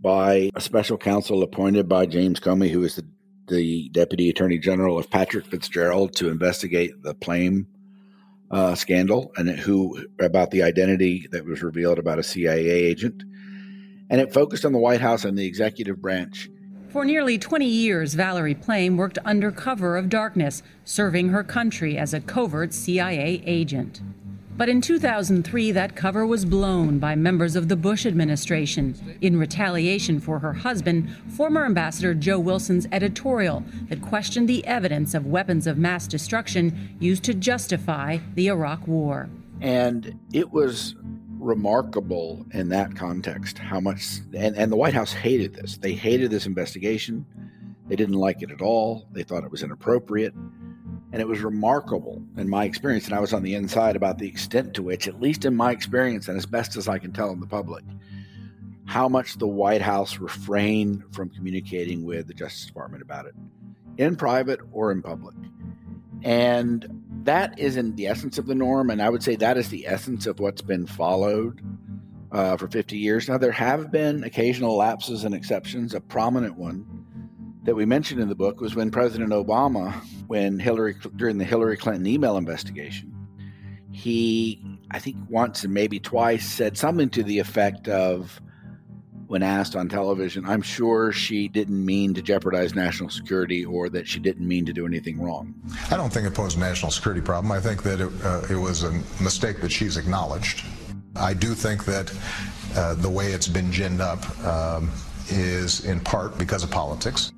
by 0.00 0.50
a 0.54 0.60
special 0.60 0.96
counsel 0.96 1.42
appointed 1.42 1.88
by 1.88 2.06
James 2.06 2.40
Comey, 2.40 2.70
who 2.70 2.80
was 2.80 2.96
the, 2.96 3.04
the 3.50 3.88
Deputy 3.90 4.30
Attorney 4.30 4.58
General 4.58 4.98
of 4.98 5.10
Patrick 5.10 5.46
Fitzgerald, 5.46 6.14
to 6.16 6.30
investigate 6.30 7.02
the 7.02 7.14
Plame 7.14 7.66
uh, 8.50 8.74
scandal 8.74 9.32
and 9.36 9.48
who 9.50 10.06
about 10.18 10.50
the 10.50 10.62
identity 10.62 11.28
that 11.30 11.44
was 11.44 11.62
revealed 11.62 11.98
about 11.98 12.18
a 12.18 12.22
CIA 12.22 12.68
agent. 12.68 13.22
And 14.08 14.20
it 14.20 14.32
focused 14.32 14.64
on 14.64 14.72
the 14.72 14.78
White 14.78 15.00
House 15.00 15.24
and 15.24 15.38
the 15.38 15.46
executive 15.46 16.00
branch. 16.00 16.48
For 16.88 17.04
nearly 17.04 17.38
20 17.38 17.66
years, 17.66 18.14
Valerie 18.14 18.56
Plame 18.56 18.96
worked 18.96 19.18
under 19.24 19.52
cover 19.52 19.96
of 19.96 20.08
darkness, 20.08 20.64
serving 20.84 21.28
her 21.28 21.44
country 21.44 21.96
as 21.96 22.12
a 22.12 22.20
covert 22.20 22.72
CIA 22.74 23.40
agent. 23.46 24.00
But 24.56 24.68
in 24.68 24.80
2003, 24.80 25.72
that 25.72 25.96
cover 25.96 26.26
was 26.26 26.44
blown 26.44 26.98
by 26.98 27.14
members 27.14 27.56
of 27.56 27.68
the 27.68 27.76
Bush 27.76 28.04
administration 28.04 29.18
in 29.20 29.38
retaliation 29.38 30.20
for 30.20 30.38
her 30.40 30.52
husband, 30.52 31.08
former 31.28 31.64
Ambassador 31.64 32.12
Joe 32.14 32.38
Wilson's 32.38 32.86
editorial 32.92 33.64
that 33.88 34.02
questioned 34.02 34.48
the 34.48 34.66
evidence 34.66 35.14
of 35.14 35.26
weapons 35.26 35.66
of 35.66 35.78
mass 35.78 36.06
destruction 36.06 36.96
used 37.00 37.24
to 37.24 37.34
justify 37.34 38.18
the 38.34 38.48
Iraq 38.48 38.86
War. 38.86 39.30
And 39.60 40.18
it 40.32 40.50
was 40.50 40.94
remarkable 41.38 42.44
in 42.52 42.68
that 42.68 42.94
context 42.94 43.58
how 43.58 43.80
much, 43.80 44.18
and, 44.34 44.56
and 44.56 44.70
the 44.70 44.76
White 44.76 44.94
House 44.94 45.12
hated 45.12 45.54
this. 45.54 45.78
They 45.78 45.92
hated 45.92 46.30
this 46.30 46.46
investigation. 46.46 47.24
They 47.88 47.96
didn't 47.96 48.14
like 48.14 48.42
it 48.42 48.50
at 48.50 48.60
all. 48.60 49.06
They 49.12 49.22
thought 49.22 49.44
it 49.44 49.50
was 49.50 49.62
inappropriate. 49.62 50.34
And 51.12 51.20
it 51.20 51.26
was 51.26 51.40
remarkable 51.40 52.22
in 52.36 52.48
my 52.48 52.64
experience, 52.64 53.06
and 53.06 53.14
I 53.14 53.20
was 53.20 53.32
on 53.32 53.42
the 53.42 53.54
inside 53.54 53.96
about 53.96 54.18
the 54.18 54.28
extent 54.28 54.74
to 54.74 54.82
which, 54.82 55.08
at 55.08 55.20
least 55.20 55.44
in 55.44 55.56
my 55.56 55.72
experience, 55.72 56.28
and 56.28 56.36
as 56.36 56.46
best 56.46 56.76
as 56.76 56.88
I 56.88 56.98
can 56.98 57.12
tell 57.12 57.30
in 57.30 57.40
the 57.40 57.46
public, 57.46 57.84
how 58.84 59.08
much 59.08 59.38
the 59.38 59.46
White 59.46 59.82
House 59.82 60.18
refrained 60.18 61.02
from 61.12 61.30
communicating 61.30 62.04
with 62.04 62.28
the 62.28 62.34
Justice 62.34 62.66
Department 62.66 63.02
about 63.02 63.26
it, 63.26 63.34
in 63.98 64.16
private 64.16 64.60
or 64.72 64.92
in 64.92 65.02
public. 65.02 65.34
And 66.22 67.02
that 67.24 67.58
isn't 67.58 67.96
the 67.96 68.06
essence 68.06 68.38
of 68.38 68.46
the 68.46 68.54
norm, 68.54 68.90
and 68.90 69.02
I 69.02 69.08
would 69.08 69.22
say 69.22 69.36
that 69.36 69.56
is 69.56 69.68
the 69.68 69.86
essence 69.86 70.26
of 70.26 70.38
what's 70.38 70.62
been 70.62 70.86
followed 70.86 71.60
uh, 72.32 72.56
for 72.56 72.68
50 72.68 72.96
years. 72.96 73.28
Now, 73.28 73.38
there 73.38 73.52
have 73.52 73.90
been 73.90 74.24
occasional 74.24 74.76
lapses 74.76 75.24
and 75.24 75.34
exceptions. 75.34 75.94
A 75.94 76.00
prominent 76.00 76.56
one 76.56 76.99
that 77.64 77.74
we 77.74 77.84
mentioned 77.84 78.20
in 78.20 78.28
the 78.28 78.34
book 78.34 78.60
was 78.60 78.74
when 78.74 78.90
President 78.90 79.30
Obama, 79.30 79.92
when 80.26 80.58
Hillary 80.58 80.96
during 81.16 81.38
the 81.38 81.44
Hillary 81.44 81.76
Clinton 81.76 82.06
email 82.06 82.36
investigation, 82.36 83.14
he 83.92 84.78
I 84.90 84.98
think 84.98 85.16
once 85.28 85.64
and 85.64 85.72
maybe 85.72 86.00
twice 86.00 86.46
said 86.46 86.76
something 86.76 87.10
to 87.10 87.22
the 87.22 87.38
effect 87.38 87.88
of 87.88 88.40
when 89.26 89.44
asked 89.44 89.76
on 89.76 89.88
television, 89.88 90.44
I'm 90.44 90.62
sure 90.62 91.12
she 91.12 91.46
didn't 91.46 91.84
mean 91.84 92.14
to 92.14 92.22
jeopardize 92.22 92.74
national 92.74 93.10
security 93.10 93.64
or 93.64 93.88
that 93.90 94.08
she 94.08 94.18
didn't 94.18 94.46
mean 94.46 94.66
to 94.66 94.72
do 94.72 94.84
anything 94.84 95.20
wrong. 95.20 95.54
I 95.88 95.96
don't 95.96 96.12
think 96.12 96.26
it 96.26 96.34
posed 96.34 96.56
a 96.56 96.60
national 96.60 96.90
security 96.90 97.20
problem. 97.20 97.52
I 97.52 97.60
think 97.60 97.84
that 97.84 98.00
it, 98.00 98.10
uh, 98.24 98.42
it 98.50 98.56
was 98.56 98.82
a 98.82 98.90
mistake 99.22 99.60
that 99.60 99.70
she's 99.70 99.96
acknowledged. 99.96 100.64
I 101.14 101.34
do 101.34 101.54
think 101.54 101.84
that 101.84 102.12
uh, 102.74 102.94
the 102.94 103.08
way 103.08 103.28
it's 103.28 103.46
been 103.46 103.70
ginned 103.70 104.00
up 104.00 104.28
um, 104.44 104.90
is 105.28 105.84
in 105.84 106.00
part 106.00 106.36
because 106.36 106.64
of 106.64 106.70
politics. 106.72 107.30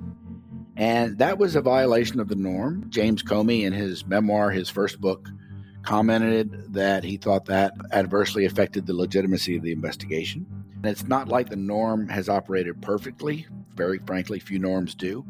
And 0.77 1.19
that 1.19 1.39
was 1.39 1.55
a 1.55 1.61
violation 1.61 2.19
of 2.21 2.29
the 2.29 2.35
norm. 2.35 2.87
James 2.89 3.23
Comey, 3.23 3.65
in 3.65 3.73
his 3.73 4.07
memoir, 4.07 4.51
his 4.51 4.71
first 4.71 5.01
book, 5.01 5.29
commented 5.83 6.73
that 6.73 7.05
he 7.05 7.17
thought 7.17 7.47
that 7.47 7.75
adversely 7.93 8.47
affected 8.47 8.87
the 8.87 8.95
legitimacy 8.95 9.57
of 9.57 9.63
the 9.63 9.73
investigation. 9.73 10.47
And 10.77 10.87
it's 10.87 11.05
not 11.05 11.29
like 11.29 11.49
the 11.49 11.57
norm 11.57 12.09
has 12.09 12.29
operated 12.29 12.81
perfectly. 12.81 13.47
Very 13.75 13.99
frankly, 13.99 14.39
few 14.39 14.59
norms 14.59 14.95
do. 14.95 15.25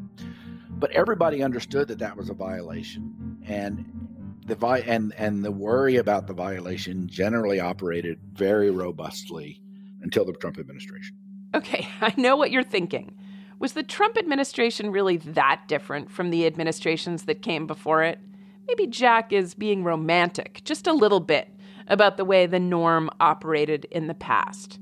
But 0.71 0.91
everybody 0.93 1.43
understood 1.43 1.89
that 1.89 1.99
that 1.99 2.17
was 2.17 2.31
a 2.31 2.35
violation. 2.35 3.39
And 3.47 4.39
the 4.47 4.55
vi- 4.55 4.81
and 4.81 5.15
and 5.17 5.45
the 5.45 5.53
worry 5.53 5.97
about 5.97 6.27
the 6.27 6.33
violation 6.33 7.09
generally 7.09 7.61
operated 7.61 8.19
very 8.33 8.71
robustly 8.71 9.61
until 10.03 10.25
the 10.25 10.33
Trump 10.33 10.59
administration. 10.59 11.17
Okay, 11.55 11.87
I 12.01 12.13
know 12.17 12.37
what 12.37 12.51
you're 12.51 12.63
thinking. 12.63 13.15
Was 13.63 13.75
the 13.75 13.85
Trump 13.85 14.19
administration 14.19 14.91
really 14.91 15.19
that 15.19 15.69
different 15.69 16.11
from 16.11 16.31
the 16.31 16.47
administrations 16.47 17.27
that 17.27 17.43
came 17.43 17.69
before 17.69 18.03
it? 18.03 18.19
Maybe 18.67 18.89
Jack 18.89 19.33
is 19.33 19.55
being 19.55 19.85
romantic, 19.85 20.63
just 20.65 20.89
a 20.89 20.93
little 20.93 21.21
bit, 21.21 21.49
about 21.87 22.17
the 22.17 22.25
way 22.25 22.47
the 22.47 22.59
norm 22.59 23.09
operated 23.21 23.85
in 23.85 24.09
the 24.09 24.15
past. 24.15 24.81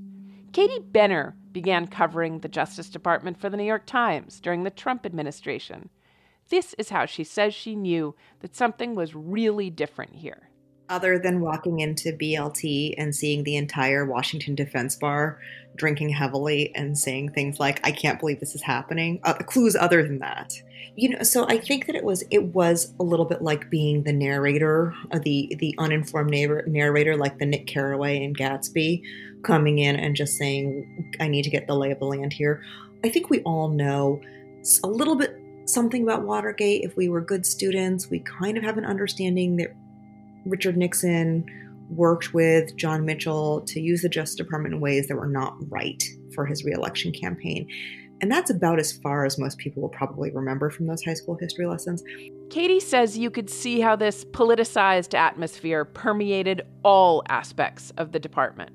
Katie 0.54 0.80
Benner 0.80 1.36
began 1.52 1.88
covering 1.88 2.38
the 2.38 2.48
Justice 2.48 2.88
Department 2.88 3.38
for 3.38 3.50
the 3.50 3.58
New 3.58 3.64
York 3.64 3.84
Times 3.84 4.40
during 4.40 4.64
the 4.64 4.70
Trump 4.70 5.04
administration. 5.04 5.90
This 6.48 6.74
is 6.78 6.88
how 6.88 7.04
she 7.04 7.22
says 7.22 7.52
she 7.52 7.76
knew 7.76 8.14
that 8.38 8.56
something 8.56 8.94
was 8.94 9.14
really 9.14 9.68
different 9.68 10.14
here 10.14 10.48
other 10.90 11.18
than 11.18 11.40
walking 11.40 11.80
into 11.80 12.12
BLT 12.12 12.94
and 12.98 13.14
seeing 13.14 13.44
the 13.44 13.56
entire 13.56 14.04
Washington 14.04 14.54
Defense 14.54 14.96
Bar 14.96 15.38
drinking 15.76 16.10
heavily 16.10 16.74
and 16.74 16.98
saying 16.98 17.30
things 17.30 17.58
like 17.58 17.80
"I 17.86 17.92
can't 17.92 18.20
believe 18.20 18.40
this 18.40 18.54
is 18.54 18.62
happening," 18.62 19.20
uh, 19.22 19.34
clues 19.34 19.76
other 19.76 20.02
than 20.02 20.18
that. 20.18 20.60
You 20.96 21.10
know, 21.10 21.22
so 21.22 21.46
I 21.48 21.58
think 21.58 21.86
that 21.86 21.94
it 21.94 22.04
was 22.04 22.24
it 22.30 22.52
was 22.54 22.92
a 22.98 23.04
little 23.04 23.24
bit 23.24 23.40
like 23.40 23.70
being 23.70 24.02
the 24.02 24.12
narrator, 24.12 24.92
uh, 25.12 25.20
the 25.20 25.56
the 25.58 25.74
uninformed 25.78 26.30
neighbor, 26.30 26.64
narrator, 26.66 27.16
like 27.16 27.38
the 27.38 27.46
Nick 27.46 27.66
Carraway 27.66 28.22
in 28.22 28.34
Gatsby, 28.34 29.02
coming 29.44 29.78
in 29.78 29.96
and 29.96 30.16
just 30.16 30.36
saying, 30.36 31.14
"I 31.20 31.28
need 31.28 31.44
to 31.44 31.50
get 31.50 31.68
the 31.68 31.76
lay 31.76 31.92
of 31.92 32.00
the 32.00 32.06
land 32.06 32.32
here." 32.32 32.62
I 33.04 33.08
think 33.08 33.30
we 33.30 33.40
all 33.42 33.68
know 33.68 34.20
a 34.84 34.88
little 34.88 35.14
bit 35.14 35.40
something 35.66 36.02
about 36.02 36.24
Watergate. 36.24 36.82
If 36.82 36.96
we 36.96 37.08
were 37.08 37.20
good 37.20 37.46
students, 37.46 38.10
we 38.10 38.18
kind 38.20 38.58
of 38.58 38.64
have 38.64 38.76
an 38.76 38.84
understanding 38.84 39.56
that 39.56 39.70
Richard 40.44 40.76
Nixon 40.76 41.44
worked 41.90 42.32
with 42.32 42.76
John 42.76 43.04
Mitchell 43.04 43.62
to 43.62 43.80
use 43.80 44.02
the 44.02 44.08
Justice 44.08 44.36
Department 44.36 44.74
in 44.74 44.80
ways 44.80 45.08
that 45.08 45.16
were 45.16 45.26
not 45.26 45.54
right 45.68 46.02
for 46.34 46.46
his 46.46 46.64
reelection 46.64 47.12
campaign. 47.12 47.68
And 48.22 48.30
that's 48.30 48.50
about 48.50 48.78
as 48.78 48.92
far 48.92 49.24
as 49.24 49.38
most 49.38 49.58
people 49.58 49.82
will 49.82 49.88
probably 49.88 50.30
remember 50.30 50.70
from 50.70 50.86
those 50.86 51.02
high 51.02 51.14
school 51.14 51.36
history 51.40 51.66
lessons. 51.66 52.02
Katie 52.50 52.80
says 52.80 53.16
you 53.16 53.30
could 53.30 53.48
see 53.48 53.80
how 53.80 53.96
this 53.96 54.24
politicized 54.26 55.14
atmosphere 55.14 55.84
permeated 55.84 56.62
all 56.84 57.22
aspects 57.28 57.92
of 57.96 58.12
the 58.12 58.18
department. 58.18 58.70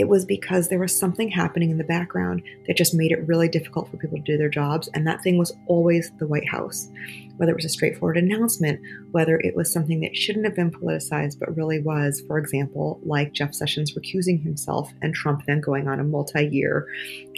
It 0.00 0.08
was 0.08 0.24
because 0.24 0.68
there 0.68 0.78
was 0.78 0.98
something 0.98 1.28
happening 1.28 1.70
in 1.70 1.76
the 1.76 1.84
background 1.84 2.42
that 2.66 2.78
just 2.78 2.94
made 2.94 3.12
it 3.12 3.28
really 3.28 3.50
difficult 3.50 3.90
for 3.90 3.98
people 3.98 4.16
to 4.16 4.22
do 4.24 4.38
their 4.38 4.48
jobs. 4.48 4.88
And 4.94 5.06
that 5.06 5.22
thing 5.22 5.36
was 5.36 5.52
always 5.66 6.10
the 6.18 6.26
White 6.26 6.48
House. 6.48 6.88
Whether 7.36 7.52
it 7.52 7.56
was 7.56 7.66
a 7.66 7.68
straightforward 7.68 8.16
announcement, 8.16 8.80
whether 9.10 9.36
it 9.40 9.54
was 9.54 9.70
something 9.70 10.00
that 10.00 10.16
shouldn't 10.16 10.46
have 10.46 10.54
been 10.54 10.70
politicized 10.70 11.38
but 11.38 11.54
really 11.54 11.80
was, 11.80 12.22
for 12.26 12.38
example, 12.38 12.98
like 13.04 13.34
Jeff 13.34 13.52
Sessions 13.52 13.92
recusing 13.92 14.42
himself 14.42 14.90
and 15.02 15.14
Trump 15.14 15.42
then 15.46 15.60
going 15.60 15.86
on 15.86 16.00
a 16.00 16.04
multi 16.04 16.46
year 16.46 16.88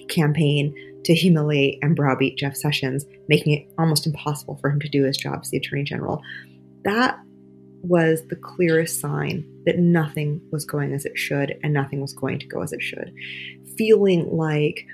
campaign 0.08 0.72
to 1.02 1.14
humiliate 1.14 1.80
and 1.82 1.96
browbeat 1.96 2.38
Jeff 2.38 2.54
Sessions, 2.54 3.06
making 3.26 3.54
it 3.54 3.68
almost 3.76 4.06
impossible 4.06 4.56
for 4.60 4.70
him 4.70 4.78
to 4.78 4.88
do 4.88 5.02
his 5.02 5.16
job 5.16 5.40
as 5.42 5.50
the 5.50 5.56
Attorney 5.56 5.82
General. 5.82 6.22
That 6.84 7.18
was 7.82 8.22
the 8.28 8.36
clearest 8.36 9.00
sign 9.00 9.44
that 9.66 9.78
nothing 9.78 10.40
was 10.50 10.64
going 10.64 10.92
as 10.92 11.04
it 11.04 11.18
should 11.18 11.58
and 11.62 11.72
nothing 11.72 12.00
was 12.00 12.12
going 12.12 12.38
to 12.38 12.46
go 12.46 12.62
as 12.62 12.72
it 12.72 12.82
should. 12.82 13.12
Feeling 13.76 14.30
like, 14.36 14.86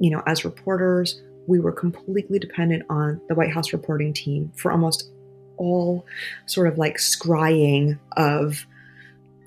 you 0.00 0.10
know, 0.10 0.22
as 0.26 0.44
reporters, 0.44 1.20
we 1.46 1.58
were 1.58 1.72
completely 1.72 2.38
dependent 2.38 2.84
on 2.88 3.20
the 3.28 3.34
White 3.34 3.52
House 3.52 3.72
reporting 3.72 4.12
team 4.12 4.52
for 4.56 4.70
almost 4.70 5.10
all 5.56 6.06
sort 6.46 6.68
of 6.68 6.78
like 6.78 6.98
scrying 6.98 7.98
of 8.16 8.66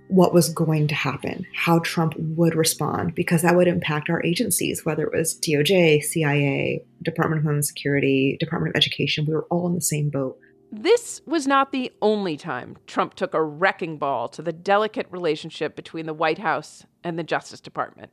what 0.09 0.33
was 0.33 0.49
going 0.49 0.89
to 0.89 0.95
happen, 0.95 1.45
how 1.55 1.79
Trump 1.79 2.13
would 2.17 2.53
respond, 2.53 3.15
because 3.15 3.43
that 3.43 3.55
would 3.55 3.67
impact 3.67 4.09
our 4.09 4.21
agencies, 4.25 4.83
whether 4.83 5.03
it 5.05 5.17
was 5.17 5.39
DOJ, 5.39 6.03
CIA, 6.03 6.83
Department 7.01 7.39
of 7.39 7.45
Homeland 7.45 7.65
Security, 7.65 8.35
Department 8.37 8.75
of 8.75 8.77
Education. 8.77 9.25
We 9.25 9.33
were 9.33 9.47
all 9.49 9.67
in 9.67 9.75
the 9.75 9.81
same 9.81 10.09
boat. 10.09 10.37
This 10.73 11.21
was 11.25 11.47
not 11.47 11.73
the 11.73 11.91
only 12.01 12.37
time 12.37 12.77
Trump 12.87 13.13
took 13.13 13.33
a 13.33 13.43
wrecking 13.43 13.97
ball 13.97 14.29
to 14.29 14.41
the 14.41 14.53
delicate 14.53 15.07
relationship 15.11 15.75
between 15.75 16.05
the 16.05 16.13
White 16.13 16.37
House 16.37 16.85
and 17.03 17.19
the 17.19 17.23
Justice 17.23 17.59
Department. 17.59 18.09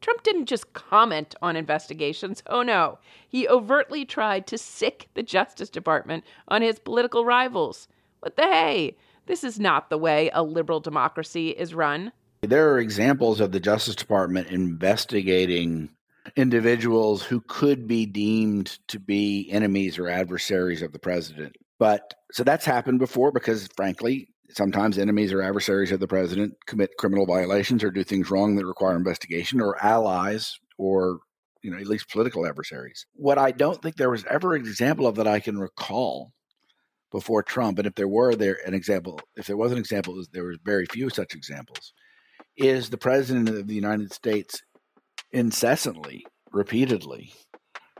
Trump 0.00 0.24
didn't 0.24 0.46
just 0.46 0.72
comment 0.72 1.36
on 1.40 1.54
investigations. 1.54 2.42
Oh 2.50 2.62
no. 2.62 2.98
He 3.28 3.48
overtly 3.48 4.04
tried 4.04 4.46
to 4.48 4.58
sic 4.58 5.08
the 5.14 5.22
Justice 5.22 5.70
Department 5.70 6.24
on 6.48 6.62
his 6.62 6.80
political 6.80 7.24
rivals. 7.24 7.86
What 8.20 8.36
the 8.36 8.42
hey? 8.42 8.96
This 9.26 9.44
is 9.44 9.60
not 9.60 9.88
the 9.88 9.96
way 9.96 10.30
a 10.34 10.42
liberal 10.42 10.80
democracy 10.80 11.50
is 11.50 11.74
run. 11.74 12.12
There 12.42 12.70
are 12.72 12.80
examples 12.80 13.40
of 13.40 13.52
the 13.52 13.60
Justice 13.60 13.94
Department 13.94 14.48
investigating 14.48 15.90
individuals 16.36 17.22
who 17.22 17.40
could 17.40 17.86
be 17.86 18.04
deemed 18.04 18.78
to 18.88 18.98
be 18.98 19.48
enemies 19.50 19.98
or 19.98 20.08
adversaries 20.08 20.82
of 20.82 20.92
the 20.92 20.98
president. 20.98 21.56
But 21.78 22.14
so 22.32 22.44
that's 22.44 22.64
happened 22.64 22.98
before 22.98 23.32
because, 23.32 23.68
frankly, 23.76 24.28
sometimes 24.50 24.98
enemies 24.98 25.32
or 25.32 25.42
adversaries 25.42 25.92
of 25.92 26.00
the 26.00 26.06
president 26.06 26.54
commit 26.66 26.96
criminal 26.98 27.26
violations 27.26 27.82
or 27.82 27.90
do 27.90 28.04
things 28.04 28.30
wrong 28.30 28.56
that 28.56 28.66
require 28.66 28.96
investigation, 28.96 29.60
or 29.60 29.82
allies, 29.84 30.58
or 30.78 31.20
you 31.62 31.70
know, 31.70 31.78
at 31.78 31.86
least 31.86 32.10
political 32.10 32.46
adversaries. 32.46 33.06
What 33.14 33.38
I 33.38 33.50
don't 33.50 33.80
think 33.80 33.96
there 33.96 34.10
was 34.10 34.24
ever 34.26 34.54
an 34.54 34.60
example 34.60 35.06
of 35.06 35.16
that 35.16 35.26
I 35.26 35.40
can 35.40 35.58
recall 35.58 36.32
before 37.10 37.42
Trump, 37.42 37.78
and 37.78 37.86
if 37.86 37.94
there 37.94 38.08
were 38.08 38.34
there 38.34 38.58
an 38.66 38.74
example, 38.74 39.20
if 39.36 39.46
there 39.46 39.56
was 39.56 39.72
an 39.72 39.78
example, 39.78 40.22
there 40.32 40.44
was 40.44 40.58
very 40.64 40.84
few 40.86 41.08
such 41.08 41.34
examples, 41.34 41.92
is 42.56 42.90
the 42.90 42.98
president 42.98 43.48
of 43.48 43.66
the 43.66 43.74
United 43.74 44.12
States 44.12 44.62
incessantly, 45.32 46.26
repeatedly 46.52 47.32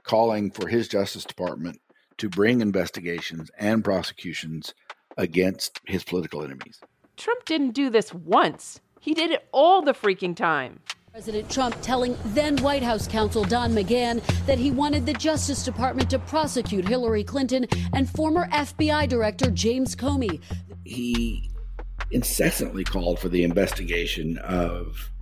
calling 0.03 0.51
for 0.51 0.69
his 0.69 0.87
Justice 0.87 1.25
Department 1.25 1.81
to 2.19 2.29
bring 2.29 2.61
investigations 2.61 3.51
and 3.59 3.85
prosecutions 3.85 4.75
against 5.17 5.81
his 5.87 6.05
political 6.05 6.43
enemies. 6.43 6.81
Trump 7.17 7.45
didn't 7.45 7.71
do 7.71 7.91
this 7.91 8.13
once, 8.13 8.81
he 9.01 9.15
did 9.15 9.31
it 9.31 9.47
all 9.53 9.83
the 9.83 9.93
freaking 9.93 10.35
time. 10.35 10.81
President 11.13 11.49
Trump 11.49 11.77
telling 11.81 12.17
then 12.27 12.57
White 12.57 12.83
House 12.83 13.07
counsel 13.07 13.45
Don 13.45 13.73
McGahn 13.73 14.21
that 14.47 14.59
he 14.59 14.73
wanted 14.73 15.07
the 15.07 15.13
Justice 15.13 15.65
Department 15.65 16.11
to 16.11 16.19
prosecute 16.19 16.89
Hillary 16.89 17.23
Clinton 17.23 17.67
and 17.93 18.11
former 18.11 18.49
FBI 18.49 19.09
Director 19.09 19.49
James 19.53 19.95
Comey. 19.95 20.41
He 20.85 21.53
incessantly 22.11 22.83
called 22.83 23.21
for 23.21 23.29
the 23.29 23.45
investigation 23.45 24.39
of 24.39 25.13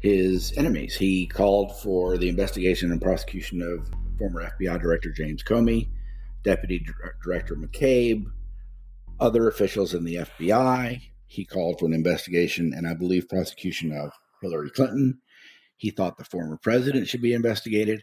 his 0.00 0.52
enemies. 0.56 0.96
He 0.96 1.26
called 1.26 1.80
for 1.80 2.18
the 2.18 2.28
investigation 2.28 2.90
and 2.90 3.00
prosecution 3.00 3.62
of 3.62 3.88
former 4.18 4.50
FBI 4.58 4.80
Director 4.80 5.12
James 5.12 5.44
Comey. 5.44 5.88
Deputy 6.42 6.84
Director 7.22 7.56
McCabe, 7.56 8.24
other 9.20 9.48
officials 9.48 9.94
in 9.94 10.04
the 10.04 10.16
FBI. 10.16 11.00
He 11.26 11.44
called 11.44 11.78
for 11.78 11.86
an 11.86 11.94
investigation 11.94 12.72
and 12.74 12.86
I 12.86 12.94
believe 12.94 13.28
prosecution 13.28 13.92
of 13.92 14.10
Hillary 14.40 14.70
Clinton. 14.70 15.20
He 15.76 15.90
thought 15.90 16.18
the 16.18 16.24
former 16.24 16.56
president 16.56 17.08
should 17.08 17.22
be 17.22 17.32
investigated. 17.32 18.02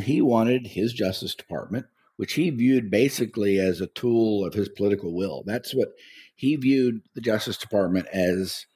He 0.00 0.22
wanted 0.22 0.68
his 0.68 0.92
Justice 0.92 1.34
Department, 1.34 1.86
which 2.16 2.34
he 2.34 2.50
viewed 2.50 2.90
basically 2.90 3.58
as 3.58 3.80
a 3.80 3.86
tool 3.86 4.44
of 4.44 4.54
his 4.54 4.68
political 4.68 5.14
will. 5.14 5.42
That's 5.44 5.74
what 5.74 5.90
he 6.34 6.56
viewed 6.56 7.02
the 7.14 7.20
Justice 7.20 7.58
Department 7.58 8.06
as 8.12 8.66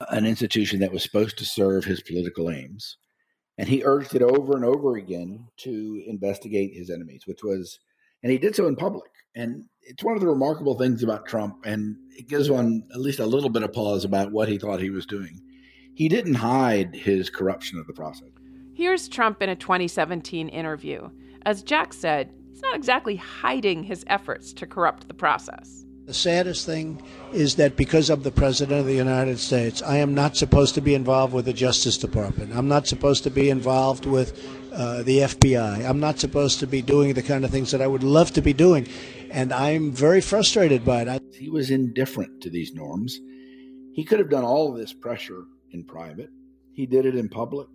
uh, 0.00 0.06
an 0.10 0.26
institution 0.26 0.80
that 0.80 0.92
was 0.92 1.02
supposed 1.02 1.38
to 1.38 1.44
serve 1.44 1.84
his 1.84 2.02
political 2.02 2.50
aims. 2.50 2.96
And 3.58 3.68
he 3.68 3.84
urged 3.84 4.14
it 4.14 4.22
over 4.22 4.54
and 4.54 4.64
over 4.64 4.96
again 4.96 5.48
to 5.58 6.02
investigate 6.06 6.72
his 6.72 6.88
enemies, 6.88 7.22
which 7.26 7.42
was 7.42 7.80
and 8.22 8.32
he 8.32 8.38
did 8.38 8.54
so 8.54 8.66
in 8.66 8.76
public. 8.76 9.10
And 9.34 9.64
it's 9.82 10.04
one 10.04 10.14
of 10.14 10.20
the 10.20 10.28
remarkable 10.28 10.78
things 10.78 11.02
about 11.02 11.26
Trump, 11.26 11.64
and 11.64 11.96
it 12.10 12.28
gives 12.28 12.50
one 12.50 12.82
at 12.92 13.00
least 13.00 13.20
a 13.20 13.26
little 13.26 13.50
bit 13.50 13.62
of 13.62 13.72
pause 13.72 14.04
about 14.04 14.32
what 14.32 14.48
he 14.48 14.58
thought 14.58 14.80
he 14.80 14.90
was 14.90 15.06
doing. 15.06 15.40
He 15.94 16.08
didn't 16.08 16.34
hide 16.34 16.94
his 16.94 17.30
corruption 17.30 17.78
of 17.78 17.86
the 17.86 17.92
process. 17.92 18.28
Here's 18.74 19.08
Trump 19.08 19.42
in 19.42 19.48
a 19.48 19.56
2017 19.56 20.48
interview. 20.48 21.10
As 21.42 21.62
Jack 21.62 21.92
said, 21.92 22.32
he's 22.50 22.62
not 22.62 22.76
exactly 22.76 23.16
hiding 23.16 23.82
his 23.84 24.04
efforts 24.06 24.52
to 24.54 24.66
corrupt 24.66 25.08
the 25.08 25.14
process. 25.14 25.84
The 26.06 26.14
saddest 26.14 26.66
thing 26.66 27.00
is 27.32 27.54
that 27.56 27.76
because 27.76 28.10
of 28.10 28.24
the 28.24 28.32
President 28.32 28.80
of 28.80 28.86
the 28.86 28.94
United 28.94 29.38
States, 29.38 29.82
I 29.82 29.98
am 29.98 30.14
not 30.14 30.36
supposed 30.36 30.74
to 30.74 30.80
be 30.80 30.94
involved 30.94 31.32
with 31.32 31.44
the 31.44 31.52
Justice 31.52 31.98
Department. 31.98 32.52
I'm 32.54 32.68
not 32.68 32.88
supposed 32.88 33.22
to 33.24 33.30
be 33.30 33.48
involved 33.48 34.06
with 34.06 34.59
uh, 34.72 35.02
the 35.02 35.18
FBI. 35.18 35.88
I'm 35.88 36.00
not 36.00 36.18
supposed 36.18 36.60
to 36.60 36.66
be 36.66 36.82
doing 36.82 37.14
the 37.14 37.22
kind 37.22 37.44
of 37.44 37.50
things 37.50 37.70
that 37.70 37.82
I 37.82 37.86
would 37.86 38.02
love 38.02 38.32
to 38.32 38.42
be 38.42 38.52
doing. 38.52 38.86
And 39.30 39.52
I'm 39.52 39.92
very 39.92 40.20
frustrated 40.20 40.84
by 40.84 41.02
it. 41.02 41.22
He 41.34 41.48
was 41.48 41.70
indifferent 41.70 42.42
to 42.42 42.50
these 42.50 42.74
norms. 42.74 43.18
He 43.94 44.04
could 44.04 44.18
have 44.18 44.30
done 44.30 44.44
all 44.44 44.70
of 44.70 44.78
this 44.78 44.92
pressure 44.92 45.44
in 45.72 45.84
private. 45.84 46.30
He 46.72 46.86
did 46.86 47.06
it 47.06 47.16
in 47.16 47.28
public, 47.28 47.68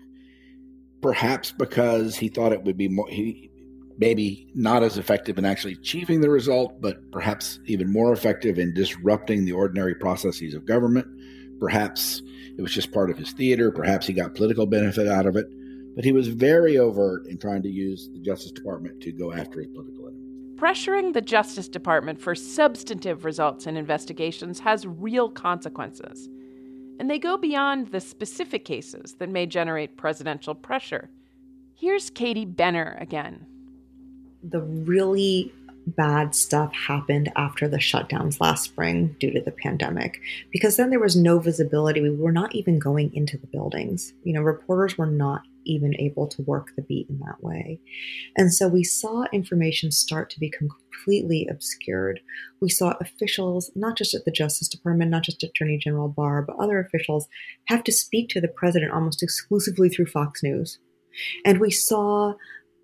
perhaps 1.01 1.51
because 1.51 2.15
he 2.15 2.29
thought 2.29 2.53
it 2.53 2.63
would 2.63 2.77
be 2.77 2.87
more, 2.87 3.07
he, 3.09 3.51
maybe 3.97 4.49
not 4.55 4.83
as 4.83 4.97
effective 4.97 5.37
in 5.37 5.45
actually 5.45 5.73
achieving 5.73 6.21
the 6.21 6.29
result, 6.29 6.81
but 6.81 6.97
perhaps 7.11 7.59
even 7.65 7.91
more 7.91 8.11
effective 8.11 8.57
in 8.57 8.73
disrupting 8.73 9.45
the 9.45 9.51
ordinary 9.51 9.95
processes 9.95 10.53
of 10.53 10.65
government. 10.65 11.07
Perhaps 11.59 12.21
it 12.57 12.61
was 12.61 12.73
just 12.73 12.91
part 12.91 13.09
of 13.09 13.17
his 13.17 13.31
theater. 13.31 13.71
Perhaps 13.71 14.07
he 14.07 14.13
got 14.13 14.35
political 14.35 14.65
benefit 14.65 15.07
out 15.07 15.25
of 15.25 15.35
it. 15.35 15.45
But 15.95 16.03
he 16.03 16.11
was 16.11 16.27
very 16.27 16.77
overt 16.77 17.25
in 17.27 17.37
trying 17.37 17.63
to 17.63 17.69
use 17.69 18.09
the 18.09 18.19
Justice 18.19 18.51
Department 18.51 19.01
to 19.01 19.11
go 19.11 19.31
after 19.31 19.59
his 19.59 19.67
political 19.67 20.07
enemies. 20.07 20.59
Pressuring 20.59 21.13
the 21.13 21.21
Justice 21.21 21.67
Department 21.67 22.19
for 22.19 22.35
substantive 22.35 23.25
results 23.25 23.65
in 23.65 23.77
investigations 23.77 24.59
has 24.59 24.85
real 24.85 25.29
consequences. 25.29 26.29
And 26.99 27.09
they 27.09 27.19
go 27.19 27.37
beyond 27.37 27.87
the 27.87 27.99
specific 27.99 28.65
cases 28.65 29.15
that 29.19 29.29
may 29.29 29.45
generate 29.45 29.97
presidential 29.97 30.55
pressure. 30.55 31.09
Here's 31.73 32.09
Katie 32.09 32.45
Benner 32.45 32.97
again 32.99 33.45
the 34.47 34.61
really 34.61 35.51
bad 35.87 36.35
stuff 36.35 36.73
happened 36.73 37.31
after 37.35 37.67
the 37.67 37.77
shutdowns 37.77 38.39
last 38.39 38.63
spring 38.63 39.15
due 39.19 39.31
to 39.31 39.41
the 39.41 39.51
pandemic 39.51 40.21
because 40.51 40.77
then 40.77 40.89
there 40.89 40.99
was 40.99 41.15
no 41.15 41.39
visibility. 41.39 42.01
We 42.01 42.09
were 42.11 42.31
not 42.31 42.53
even 42.55 42.79
going 42.79 43.13
into 43.13 43.37
the 43.37 43.47
buildings. 43.47 44.13
You 44.23 44.33
know, 44.33 44.41
reporters 44.41 44.97
were 44.97 45.05
not 45.05 45.43
even 45.65 45.99
able 45.99 46.27
to 46.27 46.41
work 46.43 46.69
the 46.75 46.81
beat 46.81 47.09
in 47.09 47.19
that 47.19 47.43
way. 47.43 47.79
And 48.37 48.53
so 48.53 48.67
we 48.67 48.83
saw 48.83 49.25
information 49.33 49.91
start 49.91 50.29
to 50.31 50.39
become 50.39 50.69
completely 50.69 51.47
obscured. 51.49 52.19
We 52.61 52.69
saw 52.69 52.95
officials, 52.99 53.71
not 53.75 53.97
just 53.97 54.13
at 54.13 54.25
the 54.25 54.31
Justice 54.31 54.67
Department, 54.67 55.11
not 55.11 55.23
just 55.23 55.43
Attorney 55.43 55.77
General 55.77 56.09
Barr, 56.09 56.41
but 56.41 56.57
other 56.57 56.79
officials 56.79 57.27
have 57.65 57.83
to 57.83 57.91
speak 57.91 58.29
to 58.29 58.41
the 58.41 58.47
president 58.47 58.91
almost 58.91 59.21
exclusively 59.21 59.89
through 59.89 60.07
Fox 60.07 60.41
News. 60.43 60.79
And 61.45 61.59
we 61.59 61.71
saw 61.71 62.33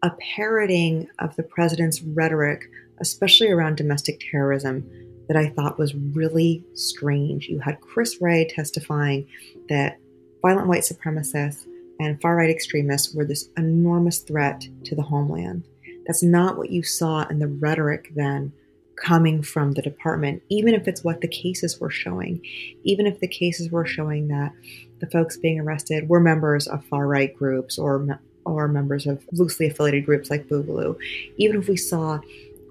a 0.03 0.11
parroting 0.35 1.07
of 1.19 1.35
the 1.35 1.43
president's 1.43 2.01
rhetoric, 2.01 2.63
especially 2.99 3.49
around 3.49 3.77
domestic 3.77 4.21
terrorism, 4.31 4.89
that 5.27 5.37
I 5.37 5.49
thought 5.49 5.79
was 5.79 5.95
really 5.95 6.65
strange. 6.73 7.47
You 7.47 7.59
had 7.59 7.79
Chris 7.81 8.17
Wray 8.19 8.47
testifying 8.49 9.27
that 9.69 9.97
violent 10.41 10.67
white 10.67 10.81
supremacists 10.81 11.65
and 12.01 12.19
far 12.19 12.35
right 12.35 12.49
extremists 12.49 13.13
were 13.13 13.25
this 13.25 13.49
enormous 13.57 14.19
threat 14.19 14.67
to 14.85 14.95
the 14.95 15.03
homeland. 15.03 15.63
That's 16.07 16.23
not 16.23 16.57
what 16.57 16.71
you 16.71 16.81
saw 16.81 17.27
in 17.27 17.37
the 17.37 17.47
rhetoric 17.47 18.11
then 18.15 18.53
coming 18.95 19.43
from 19.43 19.73
the 19.73 19.81
department, 19.83 20.41
even 20.49 20.73
if 20.73 20.87
it's 20.87 21.03
what 21.03 21.21
the 21.21 21.27
cases 21.27 21.79
were 21.79 21.91
showing, 21.91 22.41
even 22.83 23.05
if 23.05 23.19
the 23.19 23.27
cases 23.27 23.69
were 23.69 23.85
showing 23.85 24.27
that 24.29 24.51
the 24.99 25.07
folks 25.07 25.37
being 25.37 25.59
arrested 25.59 26.09
were 26.09 26.19
members 26.19 26.67
of 26.67 26.83
far 26.85 27.07
right 27.07 27.35
groups 27.35 27.77
or 27.77 28.19
or 28.43 28.67
members 28.67 29.05
of 29.05 29.23
loosely 29.31 29.67
affiliated 29.67 30.03
groups 30.03 30.31
like 30.31 30.47
Boogaloo, 30.47 30.97
even 31.37 31.57
if 31.57 31.67
we 31.67 31.77
saw 31.77 32.19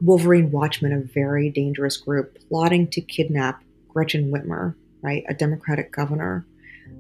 Wolverine 0.03 0.51
Watchmen, 0.51 0.93
a 0.93 1.01
very 1.01 1.51
dangerous 1.51 1.97
group, 1.97 2.37
plotting 2.49 2.89
to 2.89 3.01
kidnap 3.01 3.63
Gretchen 3.89 4.33
Whitmer, 4.33 4.75
right, 5.03 5.25
a 5.29 5.35
Democratic 5.35 5.93
governor, 5.93 6.45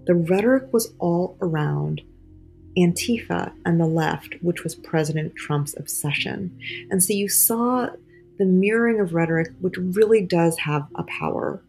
the 0.07 0.15
rhetoric 0.15 0.73
was 0.73 0.93
all 1.01 1.37
around 1.41 2.03
Antifa 2.77 3.53
and 3.65 3.81
the 3.81 3.87
left, 3.87 4.37
which 4.43 4.63
was 4.63 4.75
President 4.75 5.35
Trump's 5.35 5.75
obsession. 5.77 6.59
And 6.91 7.03
so 7.03 7.13
you 7.13 7.29
saw 7.29 7.89
the 8.39 8.45
mirroring 8.45 9.01
of 9.01 9.13
rhetoric, 9.13 9.49
which 9.61 9.77
really 9.77 10.23
does 10.23 10.59
have 10.59 10.87
a 10.95 11.03
power, 11.05 11.63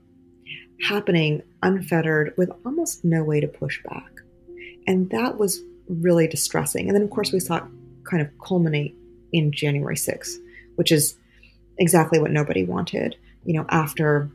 happening 0.84 1.42
unfettered 1.64 2.34
with 2.38 2.52
almost 2.66 3.04
no 3.04 3.24
way 3.24 3.40
to 3.40 3.48
push 3.48 3.84
back. 3.84 4.10
And 4.88 5.10
that 5.10 5.38
was 5.38 5.62
really 5.88 6.28
distressing. 6.28 6.88
And 6.88 6.96
then, 6.96 7.04
of 7.04 7.10
course, 7.10 7.32
we 7.32 7.40
saw 7.40 7.58
it 7.58 7.64
kind 8.04 8.22
of 8.22 8.30
culminate 8.40 8.96
in 9.32 9.52
January 9.52 9.96
6th, 9.96 10.36
which 10.76 10.92
is 10.92 11.16
exactly 11.78 12.20
what 12.20 12.32
nobody 12.32 12.64
wanted. 12.64 13.16
You 13.44 13.54
know, 13.54 13.66
after 13.70 14.30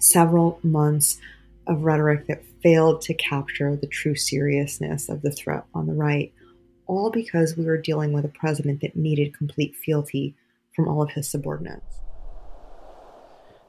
several 0.00 0.58
months 0.62 1.18
of 1.66 1.82
rhetoric 1.82 2.26
that 2.26 2.44
failed 2.62 3.00
to 3.02 3.14
capture 3.14 3.76
the 3.76 3.86
true 3.86 4.14
seriousness 4.14 5.08
of 5.08 5.22
the 5.22 5.30
threat 5.30 5.64
on 5.74 5.86
the 5.86 5.94
right, 5.94 6.32
all 6.86 7.10
because 7.10 7.56
we 7.56 7.64
were 7.64 7.80
dealing 7.80 8.12
with 8.12 8.24
a 8.24 8.28
president 8.28 8.80
that 8.80 8.96
needed 8.96 9.36
complete 9.36 9.76
fealty 9.76 10.34
from 10.74 10.88
all 10.88 11.02
of 11.02 11.10
his 11.10 11.28
subordinates. 11.28 12.00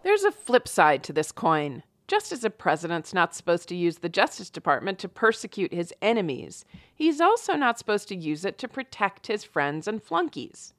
There's 0.04 0.24
a 0.24 0.32
flip 0.32 0.68
side 0.68 1.04
to 1.04 1.14
this 1.14 1.32
coin. 1.32 1.84
Just 2.08 2.32
as 2.32 2.44
a 2.44 2.50
president's 2.50 3.14
not 3.14 3.34
supposed 3.36 3.70
to 3.70 3.76
use 3.76 4.00
the 4.00 4.10
Justice 4.10 4.50
Department 4.50 5.00
to 5.00 5.08
persecute 5.08 5.74
his 5.74 5.94
enemies, 6.02 6.66
he's 6.94 7.22
also 7.22 7.54
not 7.54 7.78
supposed 7.78 8.08
to 8.10 8.16
use 8.16 8.44
it 8.44 8.58
to 8.58 8.68
protect 8.68 9.28
his 9.28 9.44
friends 9.44 9.88
and 9.88 10.04
flunkies. 10.04 10.74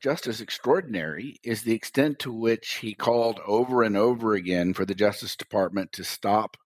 Just 0.00 0.28
as 0.28 0.40
extraordinary 0.40 1.40
is 1.42 1.62
the 1.62 1.74
extent 1.74 2.20
to 2.20 2.32
which 2.32 2.74
he 2.76 2.94
called 2.94 3.40
over 3.44 3.82
and 3.82 3.96
over 3.96 4.34
again 4.34 4.72
for 4.72 4.84
the 4.84 4.94
Justice 4.94 5.34
Department 5.34 5.92
to 5.92 6.04
stop 6.04 6.56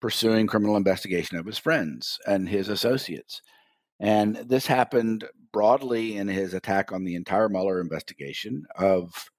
pursuing 0.00 0.46
criminal 0.46 0.76
investigation 0.76 1.38
of 1.38 1.46
his 1.46 1.56
friends 1.56 2.18
and 2.26 2.48
his 2.48 2.68
associates. 2.68 3.40
And 3.98 4.36
this 4.36 4.66
happened 4.66 5.24
broadly 5.50 6.16
in 6.18 6.28
his 6.28 6.52
attack 6.52 6.92
on 6.92 7.04
the 7.04 7.14
entire 7.14 7.48
Mueller 7.48 7.80
investigation 7.80 8.66
of 8.76 9.30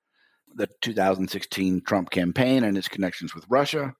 the 0.56 0.68
2016 0.82 1.82
Trump 1.82 2.10
campaign 2.10 2.64
and 2.64 2.76
its 2.76 2.88
connections 2.88 3.36
with 3.36 3.46
Russia, 3.48 3.94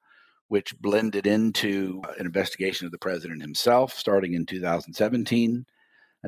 which 0.48 0.80
blended 0.80 1.28
into 1.28 2.02
an 2.18 2.26
investigation 2.26 2.88
of 2.88 2.92
the 2.92 2.98
president 2.98 3.44
himself 3.44 3.94
starting 3.94 4.34
in 4.34 4.48
2017, 4.48 5.68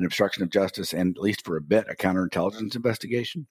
an 0.00 0.06
obstruction 0.06 0.42
of 0.42 0.50
justice, 0.50 0.92
and 0.92 1.16
at 1.16 1.22
least 1.22 1.44
for 1.44 1.56
a 1.56 1.62
bit, 1.62 1.86
a 1.88 1.94
counterintelligence 1.94 2.74
investigation. 2.74 3.46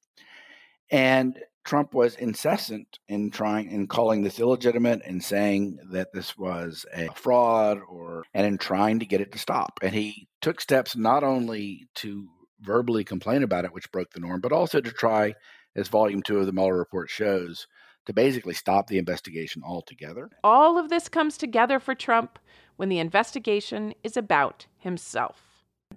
And 0.91 1.37
Trump 1.63 1.93
was 1.93 2.15
incessant 2.15 2.97
in 3.07 3.29
trying 3.29 3.69
in 3.69 3.85
calling 3.87 4.23
this 4.23 4.39
illegitimate 4.39 5.01
and 5.05 5.23
saying 5.23 5.77
that 5.91 6.11
this 6.13 6.35
was 6.35 6.85
a 6.95 7.09
fraud 7.13 7.79
or 7.87 8.23
and 8.33 8.47
in 8.47 8.57
trying 8.57 8.99
to 8.99 9.05
get 9.05 9.21
it 9.21 9.31
to 9.33 9.37
stop. 9.37 9.79
And 9.83 9.93
he 9.93 10.27
took 10.41 10.59
steps 10.59 10.95
not 10.95 11.23
only 11.23 11.87
to 11.95 12.27
verbally 12.61 13.03
complain 13.03 13.43
about 13.43 13.65
it, 13.65 13.73
which 13.73 13.91
broke 13.91 14.11
the 14.11 14.19
norm, 14.19 14.41
but 14.41 14.51
also 14.51 14.81
to 14.81 14.91
try, 14.91 15.35
as 15.75 15.87
volume 15.87 16.23
two 16.23 16.39
of 16.39 16.47
the 16.47 16.51
Mueller 16.51 16.77
report 16.77 17.09
shows, 17.09 17.67
to 18.07 18.13
basically 18.13 18.55
stop 18.55 18.87
the 18.87 18.97
investigation 18.97 19.61
altogether. 19.63 20.29
All 20.43 20.79
of 20.79 20.89
this 20.89 21.07
comes 21.07 21.37
together 21.37 21.79
for 21.79 21.93
Trump 21.93 22.39
when 22.77 22.89
the 22.89 22.97
investigation 22.97 23.93
is 24.03 24.17
about 24.17 24.65
himself. 24.77 25.48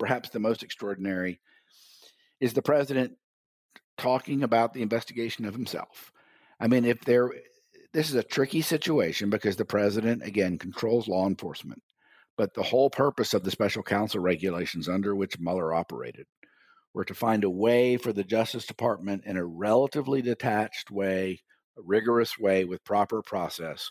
Perhaps 0.02 0.30
the 0.30 0.40
most 0.40 0.64
extraordinary 0.64 1.40
is 2.40 2.54
the 2.54 2.60
president 2.60 3.12
talking 3.96 4.42
about 4.42 4.72
the 4.72 4.82
investigation 4.82 5.44
of 5.44 5.54
himself. 5.54 6.10
I 6.58 6.66
mean, 6.66 6.84
if 6.84 7.04
there, 7.04 7.30
this 7.92 8.08
is 8.08 8.16
a 8.16 8.24
tricky 8.24 8.62
situation 8.62 9.30
because 9.30 9.54
the 9.54 9.64
president, 9.64 10.24
again, 10.24 10.58
controls 10.58 11.06
law 11.06 11.28
enforcement. 11.28 11.84
But 12.36 12.52
the 12.52 12.64
whole 12.64 12.90
purpose 12.90 13.32
of 13.32 13.44
the 13.44 13.52
special 13.52 13.84
counsel 13.84 14.18
regulations 14.18 14.88
under 14.88 15.14
which 15.14 15.38
Mueller 15.38 15.72
operated 15.72 16.26
were 16.94 17.04
to 17.04 17.14
find 17.14 17.44
a 17.44 17.50
way 17.50 17.96
for 17.96 18.12
the 18.12 18.24
Justice 18.24 18.66
Department 18.66 19.22
in 19.24 19.36
a 19.36 19.46
relatively 19.46 20.20
detached 20.20 20.90
way, 20.90 21.42
a 21.78 21.82
rigorous 21.84 22.36
way 22.40 22.64
with 22.64 22.82
proper 22.82 23.22
process 23.22 23.88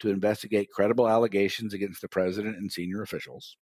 to 0.00 0.08
investigate 0.08 0.70
credible 0.74 1.06
allegations 1.06 1.74
against 1.74 2.00
the 2.00 2.08
president 2.08 2.56
and 2.56 2.72
senior 2.72 3.02
officials. 3.02 3.58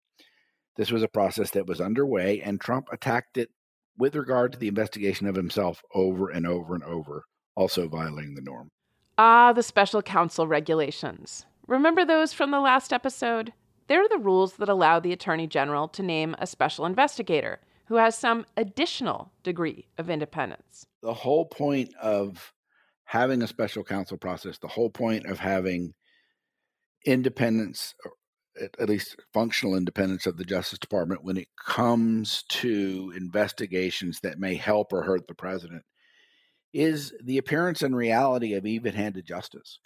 This 0.80 0.90
was 0.90 1.02
a 1.02 1.08
process 1.08 1.50
that 1.50 1.66
was 1.66 1.78
underway, 1.78 2.40
and 2.40 2.58
Trump 2.58 2.88
attacked 2.90 3.36
it 3.36 3.50
with 3.98 4.16
regard 4.16 4.52
to 4.52 4.58
the 4.58 4.68
investigation 4.68 5.26
of 5.26 5.34
himself 5.34 5.82
over 5.94 6.30
and 6.30 6.46
over 6.46 6.74
and 6.74 6.82
over, 6.82 7.24
also 7.54 7.86
violating 7.86 8.34
the 8.34 8.40
norm. 8.40 8.70
Ah, 9.18 9.52
the 9.52 9.62
special 9.62 10.00
counsel 10.00 10.46
regulations. 10.48 11.44
Remember 11.66 12.02
those 12.02 12.32
from 12.32 12.50
the 12.50 12.60
last 12.60 12.94
episode? 12.94 13.52
They're 13.88 14.08
the 14.08 14.16
rules 14.16 14.54
that 14.54 14.70
allow 14.70 14.98
the 14.98 15.12
Attorney 15.12 15.46
General 15.46 15.86
to 15.88 16.02
name 16.02 16.34
a 16.38 16.46
special 16.46 16.86
investigator 16.86 17.60
who 17.88 17.96
has 17.96 18.16
some 18.16 18.46
additional 18.56 19.32
degree 19.42 19.86
of 19.98 20.08
independence. 20.08 20.86
The 21.02 21.12
whole 21.12 21.44
point 21.44 21.94
of 22.00 22.54
having 23.04 23.42
a 23.42 23.46
special 23.46 23.84
counsel 23.84 24.16
process, 24.16 24.56
the 24.56 24.66
whole 24.66 24.88
point 24.88 25.26
of 25.26 25.40
having 25.40 25.92
independence, 27.04 27.94
at 28.60 28.88
least 28.88 29.16
functional 29.32 29.74
independence 29.74 30.26
of 30.26 30.36
the 30.36 30.44
Justice 30.44 30.78
Department 30.78 31.24
when 31.24 31.36
it 31.36 31.48
comes 31.56 32.44
to 32.48 33.12
investigations 33.16 34.20
that 34.20 34.38
may 34.38 34.54
help 34.54 34.92
or 34.92 35.02
hurt 35.02 35.26
the 35.28 35.34
president 35.34 35.82
is 36.72 37.12
the 37.22 37.38
appearance 37.38 37.82
and 37.82 37.96
reality 37.96 38.54
of 38.54 38.66
even 38.66 38.94
handed 38.94 39.26
justice. 39.26 39.78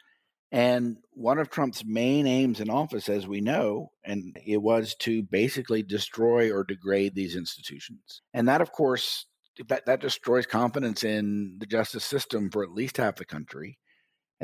And 0.53 0.99
one 1.13 1.39
of 1.39 1.51
Trump's 1.51 1.85
main 1.85 2.27
aims 2.27 2.61
in 2.61 2.71
office, 2.71 3.09
as 3.09 3.27
we 3.27 3.41
know, 3.41 3.91
and 4.05 4.39
it 4.47 4.63
was 4.63 4.95
to 5.01 5.23
basically 5.23 5.83
destroy 5.83 6.53
or 6.53 6.63
degrade 6.63 7.15
these 7.15 7.35
institutions. 7.35 8.23
And 8.33 8.47
that, 8.47 8.61
of 8.61 8.71
course, 8.71 9.27
that, 9.69 9.87
that 9.87 10.01
destroys 10.01 10.47
confidence 10.47 11.03
in 11.03 11.57
the 11.59 11.67
justice 11.67 12.05
system 12.05 12.51
for 12.51 12.63
at 12.63 12.73
least 12.73 12.99
half 12.99 13.17
the 13.17 13.25
country. 13.25 13.79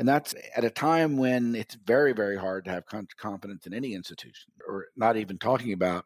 And 0.01 0.07
that's 0.07 0.33
at 0.55 0.63
a 0.63 0.71
time 0.71 1.15
when 1.15 1.53
it's 1.53 1.75
very, 1.75 2.11
very 2.11 2.35
hard 2.35 2.65
to 2.65 2.71
have 2.71 2.85
confidence 3.17 3.67
in 3.67 3.73
any 3.75 3.93
institution, 3.93 4.51
or 4.67 4.87
not 4.95 5.15
even 5.15 5.37
talking 5.37 5.73
about 5.73 6.05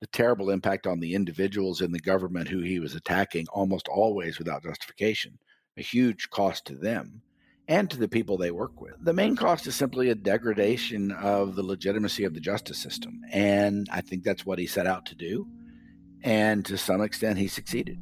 the 0.00 0.08
terrible 0.08 0.50
impact 0.50 0.84
on 0.84 0.98
the 0.98 1.14
individuals 1.14 1.80
in 1.80 1.92
the 1.92 2.00
government 2.00 2.48
who 2.48 2.58
he 2.58 2.80
was 2.80 2.96
attacking 2.96 3.46
almost 3.52 3.86
always 3.86 4.40
without 4.40 4.64
justification, 4.64 5.38
a 5.76 5.80
huge 5.80 6.28
cost 6.30 6.64
to 6.64 6.74
them 6.74 7.22
and 7.68 7.88
to 7.88 7.96
the 7.96 8.08
people 8.08 8.36
they 8.36 8.50
work 8.50 8.80
with. 8.80 8.94
The 9.00 9.12
main 9.12 9.36
cost 9.36 9.68
is 9.68 9.76
simply 9.76 10.10
a 10.10 10.16
degradation 10.16 11.12
of 11.12 11.54
the 11.54 11.62
legitimacy 11.62 12.24
of 12.24 12.34
the 12.34 12.40
justice 12.40 12.78
system. 12.78 13.20
And 13.30 13.86
I 13.92 14.00
think 14.00 14.24
that's 14.24 14.44
what 14.44 14.58
he 14.58 14.66
set 14.66 14.88
out 14.88 15.06
to 15.06 15.14
do. 15.14 15.46
And 16.24 16.64
to 16.64 16.76
some 16.76 17.00
extent, 17.00 17.38
he 17.38 17.46
succeeded. 17.46 18.00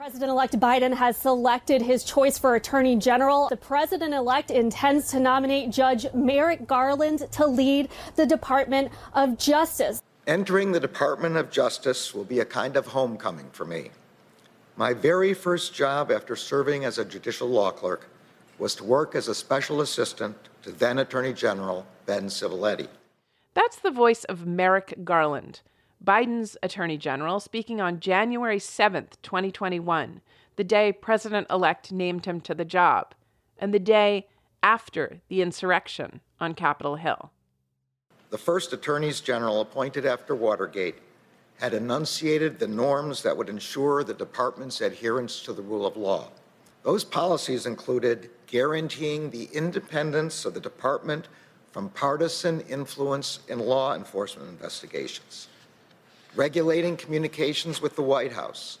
President 0.00 0.30
elect 0.30 0.58
Biden 0.58 0.94
has 0.94 1.14
selected 1.14 1.82
his 1.82 2.04
choice 2.04 2.38
for 2.38 2.54
Attorney 2.54 2.96
General. 2.96 3.50
The 3.50 3.56
president 3.58 4.14
elect 4.14 4.50
intends 4.50 5.10
to 5.10 5.20
nominate 5.20 5.68
Judge 5.68 6.06
Merrick 6.14 6.66
Garland 6.66 7.30
to 7.32 7.46
lead 7.46 7.90
the 8.16 8.24
Department 8.24 8.90
of 9.12 9.36
Justice. 9.36 10.02
Entering 10.26 10.72
the 10.72 10.80
Department 10.80 11.36
of 11.36 11.50
Justice 11.50 12.14
will 12.14 12.24
be 12.24 12.40
a 12.40 12.46
kind 12.46 12.78
of 12.78 12.86
homecoming 12.86 13.50
for 13.52 13.66
me. 13.66 13.90
My 14.78 14.94
very 14.94 15.34
first 15.34 15.74
job 15.74 16.10
after 16.10 16.34
serving 16.34 16.86
as 16.86 16.96
a 16.96 17.04
judicial 17.04 17.48
law 17.48 17.70
clerk 17.70 18.08
was 18.58 18.74
to 18.76 18.84
work 18.84 19.14
as 19.14 19.28
a 19.28 19.34
special 19.34 19.82
assistant 19.82 20.34
to 20.62 20.72
then 20.72 21.00
Attorney 21.00 21.34
General 21.34 21.84
Ben 22.06 22.28
Civiletti. 22.28 22.88
That's 23.52 23.76
the 23.76 23.90
voice 23.90 24.24
of 24.24 24.46
Merrick 24.46 25.04
Garland, 25.04 25.60
Biden's 26.02 26.56
Attorney 26.62 26.96
General, 26.96 27.40
speaking 27.40 27.80
on 27.80 28.00
January 28.00 28.58
7, 28.58 29.08
2021, 29.22 30.22
the 30.56 30.64
day 30.64 30.92
President 30.92 31.46
elect 31.50 31.92
named 31.92 32.24
him 32.24 32.40
to 32.40 32.54
the 32.54 32.64
job, 32.64 33.14
and 33.58 33.74
the 33.74 33.78
day 33.78 34.26
after 34.62 35.20
the 35.28 35.42
insurrection 35.42 36.20
on 36.40 36.54
Capitol 36.54 36.96
Hill. 36.96 37.30
The 38.30 38.38
first 38.38 38.72
attorneys 38.72 39.20
general 39.20 39.60
appointed 39.60 40.06
after 40.06 40.34
Watergate 40.34 40.96
had 41.58 41.74
enunciated 41.74 42.58
the 42.58 42.68
norms 42.68 43.22
that 43.22 43.36
would 43.36 43.50
ensure 43.50 44.02
the 44.02 44.14
department's 44.14 44.80
adherence 44.80 45.42
to 45.42 45.52
the 45.52 45.60
rule 45.60 45.84
of 45.84 45.98
law. 45.98 46.28
Those 46.82 47.04
policies 47.04 47.66
included 47.66 48.30
guaranteeing 48.46 49.28
the 49.28 49.50
independence 49.52 50.46
of 50.46 50.54
the 50.54 50.60
department 50.60 51.28
from 51.72 51.90
partisan 51.90 52.62
influence 52.62 53.40
in 53.48 53.58
law 53.58 53.94
enforcement 53.94 54.48
investigations, 54.48 55.48
regulating 56.34 56.96
communications 56.96 57.80
with 57.82 57.96
the 57.96 58.02
White 58.02 58.32
House, 58.32 58.78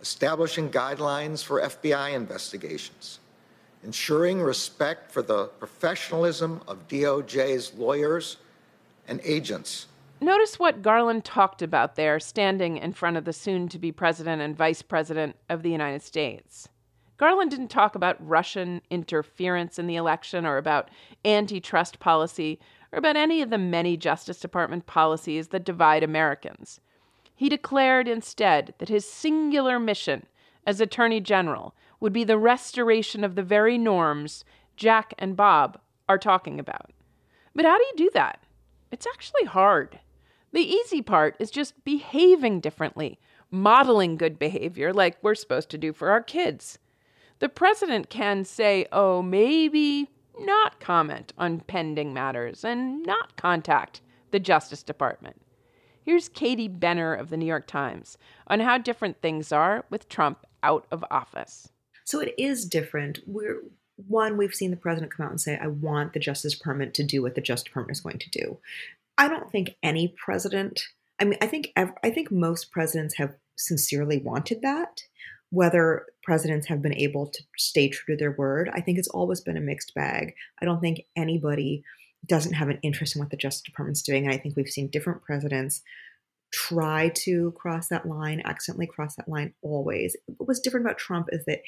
establishing 0.00 0.70
guidelines 0.70 1.44
for 1.44 1.60
FBI 1.60 2.14
investigations, 2.14 3.20
ensuring 3.84 4.40
respect 4.40 5.12
for 5.12 5.22
the 5.22 5.46
professionalism 5.58 6.62
of 6.66 6.88
DOJ's 6.88 7.74
lawyers 7.74 8.38
and 9.06 9.20
agents. 9.24 9.86
Notice 10.20 10.58
what 10.58 10.82
Garland 10.82 11.24
talked 11.24 11.62
about 11.62 11.94
there, 11.94 12.18
standing 12.18 12.76
in 12.76 12.92
front 12.92 13.16
of 13.16 13.24
the 13.24 13.32
soon 13.32 13.68
to 13.68 13.78
be 13.78 13.92
president 13.92 14.42
and 14.42 14.56
vice 14.56 14.82
president 14.82 15.36
of 15.48 15.62
the 15.62 15.70
United 15.70 16.02
States. 16.02 16.68
Garland 17.18 17.50
didn't 17.50 17.68
talk 17.68 17.94
about 17.94 18.16
Russian 18.26 18.80
interference 18.90 19.78
in 19.78 19.86
the 19.86 19.96
election 19.96 20.46
or 20.46 20.56
about 20.56 20.88
antitrust 21.24 21.98
policy 21.98 22.58
or 22.92 22.98
about 22.98 23.16
any 23.16 23.42
of 23.42 23.50
the 23.50 23.58
many 23.58 23.96
Justice 23.96 24.40
Department 24.40 24.86
policies 24.86 25.48
that 25.48 25.64
divide 25.64 26.02
Americans. 26.02 26.80
He 27.34 27.48
declared 27.48 28.08
instead 28.08 28.74
that 28.78 28.88
his 28.88 29.08
singular 29.08 29.78
mission 29.78 30.26
as 30.66 30.80
Attorney 30.80 31.20
General 31.20 31.74
would 32.00 32.12
be 32.12 32.24
the 32.24 32.38
restoration 32.38 33.24
of 33.24 33.34
the 33.34 33.42
very 33.42 33.78
norms 33.78 34.44
Jack 34.76 35.14
and 35.18 35.36
Bob 35.36 35.78
are 36.08 36.18
talking 36.18 36.58
about. 36.58 36.92
But 37.54 37.64
how 37.64 37.76
do 37.76 37.84
you 37.84 37.92
do 37.96 38.10
that? 38.14 38.40
It's 38.90 39.06
actually 39.06 39.44
hard. 39.44 40.00
The 40.52 40.60
easy 40.60 41.02
part 41.02 41.36
is 41.38 41.50
just 41.50 41.84
behaving 41.84 42.60
differently, 42.60 43.18
modeling 43.50 44.16
good 44.16 44.38
behavior 44.38 44.92
like 44.92 45.18
we're 45.22 45.34
supposed 45.34 45.70
to 45.70 45.78
do 45.78 45.92
for 45.92 46.10
our 46.10 46.22
kids. 46.22 46.78
The 47.38 47.48
president 47.48 48.10
can 48.10 48.44
say, 48.44 48.86
oh, 48.92 49.22
maybe 49.22 50.10
not 50.40 50.80
comment 50.80 51.32
on 51.38 51.60
pending 51.60 52.12
matters 52.12 52.64
and 52.64 53.02
not 53.02 53.36
contact 53.36 54.00
the 54.30 54.40
Justice 54.40 54.82
Department. 54.82 55.40
Here's 56.02 56.28
Katie 56.28 56.68
Benner 56.68 57.14
of 57.14 57.30
the 57.30 57.36
New 57.36 57.46
York 57.46 57.66
Times 57.66 58.16
on 58.46 58.60
how 58.60 58.78
different 58.78 59.20
things 59.20 59.52
are 59.52 59.84
with 59.90 60.08
Trump 60.08 60.46
out 60.62 60.86
of 60.90 61.04
office. 61.10 61.70
So 62.04 62.20
it 62.20 62.34
is 62.38 62.64
different. 62.64 63.20
We're 63.26 63.60
one, 64.06 64.36
we've 64.36 64.54
seen 64.54 64.70
the 64.70 64.76
president 64.76 65.12
come 65.12 65.26
out 65.26 65.32
and 65.32 65.40
say, 65.40 65.58
I 65.60 65.66
want 65.66 66.12
the 66.12 66.20
Justice 66.20 66.56
Department 66.56 66.94
to 66.94 67.04
do 67.04 67.20
what 67.20 67.34
the 67.34 67.40
Justice 67.40 67.64
Department 67.64 67.96
is 67.96 68.00
going 68.00 68.18
to 68.20 68.30
do. 68.30 68.58
I 69.18 69.28
don't 69.28 69.50
think 69.50 69.76
any 69.82 70.08
president, 70.08 70.80
I 71.20 71.24
mean, 71.24 71.38
I 71.42 71.46
think 71.46 71.72
I 71.76 72.10
think 72.10 72.30
most 72.30 72.70
presidents 72.70 73.16
have 73.16 73.34
sincerely 73.56 74.18
wanted 74.18 74.62
that. 74.62 75.02
Whether 75.50 76.06
presidents 76.22 76.66
have 76.66 76.82
been 76.82 76.94
able 76.94 77.26
to 77.26 77.42
stay 77.56 77.88
true 77.88 78.14
to 78.14 78.18
their 78.18 78.32
word, 78.32 78.70
I 78.72 78.80
think 78.80 78.98
it's 78.98 79.08
always 79.08 79.40
been 79.40 79.56
a 79.56 79.62
mixed 79.62 79.94
bag. 79.94 80.34
I 80.60 80.64
don't 80.64 80.80
think 80.80 81.02
anybody 81.16 81.82
doesn't 82.26 82.54
have 82.54 82.68
an 82.68 82.78
interest 82.82 83.16
in 83.16 83.20
what 83.20 83.30
the 83.30 83.36
Justice 83.36 83.62
Department's 83.62 84.02
doing. 84.02 84.24
And 84.24 84.34
I 84.34 84.38
think 84.38 84.56
we've 84.56 84.68
seen 84.68 84.88
different 84.88 85.22
presidents 85.22 85.82
try 86.52 87.10
to 87.10 87.52
cross 87.52 87.88
that 87.88 88.06
line, 88.06 88.42
accidentally 88.44 88.86
cross 88.86 89.16
that 89.16 89.28
line 89.28 89.54
always. 89.62 90.16
What 90.26 90.48
was 90.48 90.60
different 90.60 90.86
about 90.86 90.98
Trump 90.98 91.28
is 91.32 91.44
that 91.46 91.60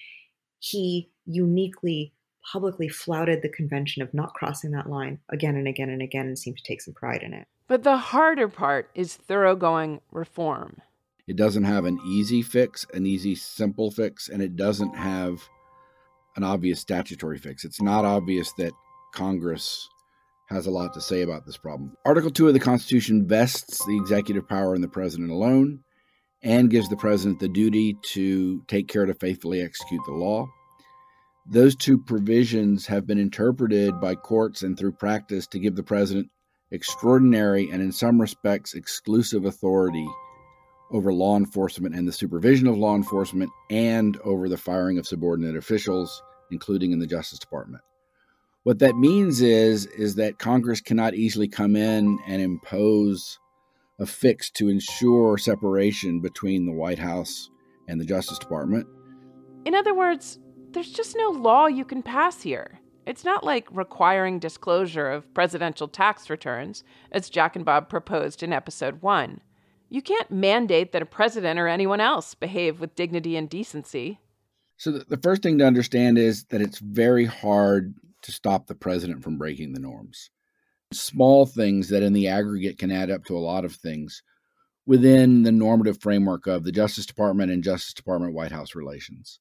he 0.58 1.10
uniquely 1.26 2.12
publicly 2.52 2.88
flouted 2.88 3.42
the 3.42 3.48
convention 3.48 4.02
of 4.02 4.14
not 4.14 4.34
crossing 4.34 4.70
that 4.70 4.88
line 4.88 5.18
again 5.30 5.56
and 5.56 5.68
again 5.68 5.90
and 5.90 6.02
again 6.02 6.26
and 6.26 6.38
seemed 6.38 6.56
to 6.56 6.62
take 6.62 6.80
some 6.80 6.94
pride 6.94 7.22
in 7.22 7.34
it. 7.34 7.46
But 7.68 7.82
the 7.82 7.98
harder 7.98 8.48
part 8.48 8.90
is 8.94 9.14
thoroughgoing 9.14 10.00
reform. 10.10 10.80
It 11.26 11.36
doesn't 11.36 11.64
have 11.64 11.84
an 11.84 11.98
easy 12.06 12.42
fix, 12.42 12.86
an 12.94 13.06
easy, 13.06 13.34
simple 13.34 13.90
fix, 13.90 14.28
and 14.28 14.42
it 14.42 14.56
doesn't 14.56 14.96
have 14.96 15.40
an 16.36 16.44
obvious 16.44 16.80
statutory 16.80 17.38
fix. 17.38 17.64
It's 17.64 17.82
not 17.82 18.04
obvious 18.04 18.52
that 18.54 18.72
Congress 19.12 19.88
has 20.48 20.66
a 20.66 20.70
lot 20.70 20.92
to 20.94 21.00
say 21.00 21.22
about 21.22 21.46
this 21.46 21.56
problem. 21.56 21.96
Article 22.04 22.30
2 22.30 22.48
of 22.48 22.54
the 22.54 22.60
Constitution 22.60 23.26
vests 23.26 23.84
the 23.86 23.96
executive 23.96 24.48
power 24.48 24.74
in 24.74 24.80
the 24.80 24.88
president 24.88 25.30
alone 25.30 25.80
and 26.42 26.70
gives 26.70 26.88
the 26.88 26.96
president 26.96 27.38
the 27.38 27.48
duty 27.48 27.96
to 28.02 28.62
take 28.66 28.88
care 28.88 29.06
to 29.06 29.14
faithfully 29.14 29.60
execute 29.60 30.00
the 30.06 30.12
law. 30.12 30.46
Those 31.46 31.76
two 31.76 31.98
provisions 31.98 32.86
have 32.86 33.06
been 33.06 33.18
interpreted 33.18 34.00
by 34.00 34.14
courts 34.14 34.62
and 34.62 34.78
through 34.78 34.92
practice 34.92 35.46
to 35.48 35.58
give 35.58 35.76
the 35.76 35.82
president 35.82 36.30
extraordinary 36.70 37.68
and, 37.70 37.82
in 37.82 37.92
some 37.92 38.20
respects, 38.20 38.74
exclusive 38.74 39.44
authority 39.44 40.06
over 40.90 41.12
law 41.12 41.36
enforcement 41.36 41.94
and 41.94 42.06
the 42.06 42.12
supervision 42.12 42.66
of 42.66 42.76
law 42.76 42.96
enforcement 42.96 43.50
and 43.70 44.18
over 44.24 44.48
the 44.48 44.56
firing 44.56 44.98
of 44.98 45.06
subordinate 45.06 45.56
officials, 45.56 46.22
including 46.50 46.92
in 46.92 46.98
the 46.98 47.06
Justice 47.06 47.38
Department. 47.38 47.82
What 48.64 48.80
that 48.80 48.96
means 48.96 49.40
is 49.40 49.86
is 49.86 50.16
that 50.16 50.38
Congress 50.38 50.80
cannot 50.80 51.14
easily 51.14 51.48
come 51.48 51.76
in 51.76 52.18
and 52.26 52.42
impose 52.42 53.38
a 53.98 54.06
fix 54.06 54.50
to 54.50 54.68
ensure 54.68 55.38
separation 55.38 56.20
between 56.20 56.66
the 56.66 56.72
White 56.72 56.98
House 56.98 57.50
and 57.88 58.00
the 58.00 58.04
Justice 58.04 58.38
Department. 58.38 58.86
In 59.64 59.74
other 59.74 59.94
words, 59.94 60.38
there's 60.72 60.92
just 60.92 61.16
no 61.16 61.30
law 61.30 61.66
you 61.66 61.84
can 61.84 62.02
pass 62.02 62.42
here. 62.42 62.80
It's 63.06 63.24
not 63.24 63.44
like 63.44 63.66
requiring 63.70 64.38
disclosure 64.38 65.10
of 65.10 65.32
presidential 65.34 65.88
tax 65.88 66.30
returns, 66.30 66.84
as 67.12 67.30
Jack 67.30 67.56
and 67.56 67.64
Bob 67.64 67.88
proposed 67.88 68.42
in 68.42 68.52
episode 68.52 69.02
one. 69.02 69.40
You 69.90 70.00
can't 70.00 70.30
mandate 70.30 70.92
that 70.92 71.02
a 71.02 71.06
president 71.06 71.58
or 71.58 71.68
anyone 71.68 72.00
else 72.00 72.34
behave 72.34 72.80
with 72.80 72.94
dignity 72.94 73.36
and 73.36 73.50
decency. 73.50 74.20
So, 74.76 74.92
the 74.92 75.18
first 75.18 75.42
thing 75.42 75.58
to 75.58 75.66
understand 75.66 76.16
is 76.16 76.44
that 76.44 76.62
it's 76.62 76.78
very 76.78 77.26
hard 77.26 77.94
to 78.22 78.32
stop 78.32 78.66
the 78.66 78.74
president 78.74 79.22
from 79.22 79.36
breaking 79.36 79.72
the 79.72 79.80
norms. 79.80 80.30
Small 80.92 81.44
things 81.44 81.88
that 81.90 82.02
in 82.02 82.14
the 82.14 82.28
aggregate 82.28 82.78
can 82.78 82.90
add 82.90 83.10
up 83.10 83.24
to 83.26 83.36
a 83.36 83.38
lot 83.38 83.64
of 83.64 83.74
things 83.74 84.22
within 84.86 85.42
the 85.42 85.52
normative 85.52 86.00
framework 86.00 86.46
of 86.46 86.64
the 86.64 86.72
Justice 86.72 87.04
Department 87.04 87.50
and 87.50 87.62
Justice 87.62 87.92
Department 87.92 88.32
White 88.32 88.52
House 88.52 88.74
relations 88.74 89.40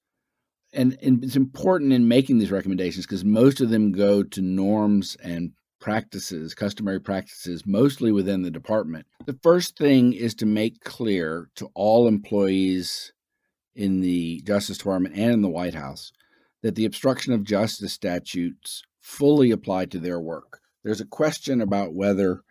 and, 0.73 0.97
and 1.01 1.23
it's 1.23 1.35
important 1.35 1.93
in 1.93 2.07
making 2.07 2.37
these 2.37 2.51
recommendations 2.51 3.05
because 3.05 3.25
most 3.25 3.61
of 3.61 3.69
them 3.69 3.91
go 3.91 4.23
to 4.23 4.41
norms 4.41 5.15
and 5.23 5.51
practices, 5.79 6.53
customary 6.53 6.99
practices, 6.99 7.63
mostly 7.65 8.11
within 8.11 8.41
the 8.41 8.51
department. 8.51 9.05
The 9.25 9.39
first 9.41 9.77
thing 9.77 10.13
is 10.13 10.35
to 10.35 10.45
make 10.45 10.83
clear 10.83 11.49
to 11.55 11.69
all 11.73 12.07
employees 12.07 13.13
in 13.75 14.01
the 14.01 14.41
Justice 14.45 14.77
Department 14.77 15.15
and 15.15 15.31
in 15.31 15.41
the 15.41 15.49
White 15.49 15.75
House 15.75 16.11
that 16.61 16.75
the 16.75 16.85
obstruction 16.85 17.33
of 17.33 17.43
justice 17.43 17.93
statutes 17.93 18.83
fully 18.99 19.51
apply 19.51 19.85
to 19.85 19.99
their 19.99 20.19
work. 20.19 20.59
There's 20.83 21.01
a 21.01 21.05
question 21.05 21.61
about 21.61 21.93
whether 21.93 22.41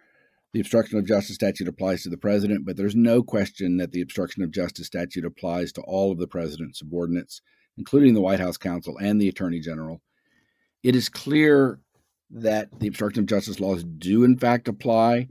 the 0.54 0.60
obstruction 0.60 0.98
of 0.98 1.06
justice 1.06 1.34
statute 1.34 1.68
applies 1.68 2.02
to 2.02 2.08
the 2.08 2.16
president, 2.16 2.64
but 2.64 2.76
there's 2.76 2.96
no 2.96 3.22
question 3.22 3.76
that 3.76 3.92
the 3.92 4.00
obstruction 4.00 4.42
of 4.42 4.50
justice 4.50 4.86
statute 4.86 5.26
applies 5.26 5.72
to 5.72 5.82
all 5.82 6.10
of 6.10 6.18
the 6.18 6.26
president's 6.26 6.78
subordinates 6.78 7.42
including 7.78 8.12
the 8.12 8.20
White 8.20 8.40
House 8.40 8.56
counsel 8.58 8.98
and 9.00 9.20
the 9.20 9.28
Attorney 9.28 9.60
General. 9.60 10.02
It 10.82 10.96
is 10.96 11.08
clear 11.08 11.80
that 12.30 12.68
the 12.78 12.88
obstruction 12.88 13.20
of 13.20 13.26
justice 13.28 13.60
laws 13.60 13.84
do, 13.84 14.24
in 14.24 14.36
fact, 14.38 14.68
apply 14.68 15.28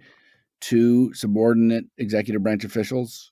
to 0.60 1.14
subordinate 1.14 1.86
executive 1.98 2.42
branch 2.42 2.64
officials, 2.64 3.32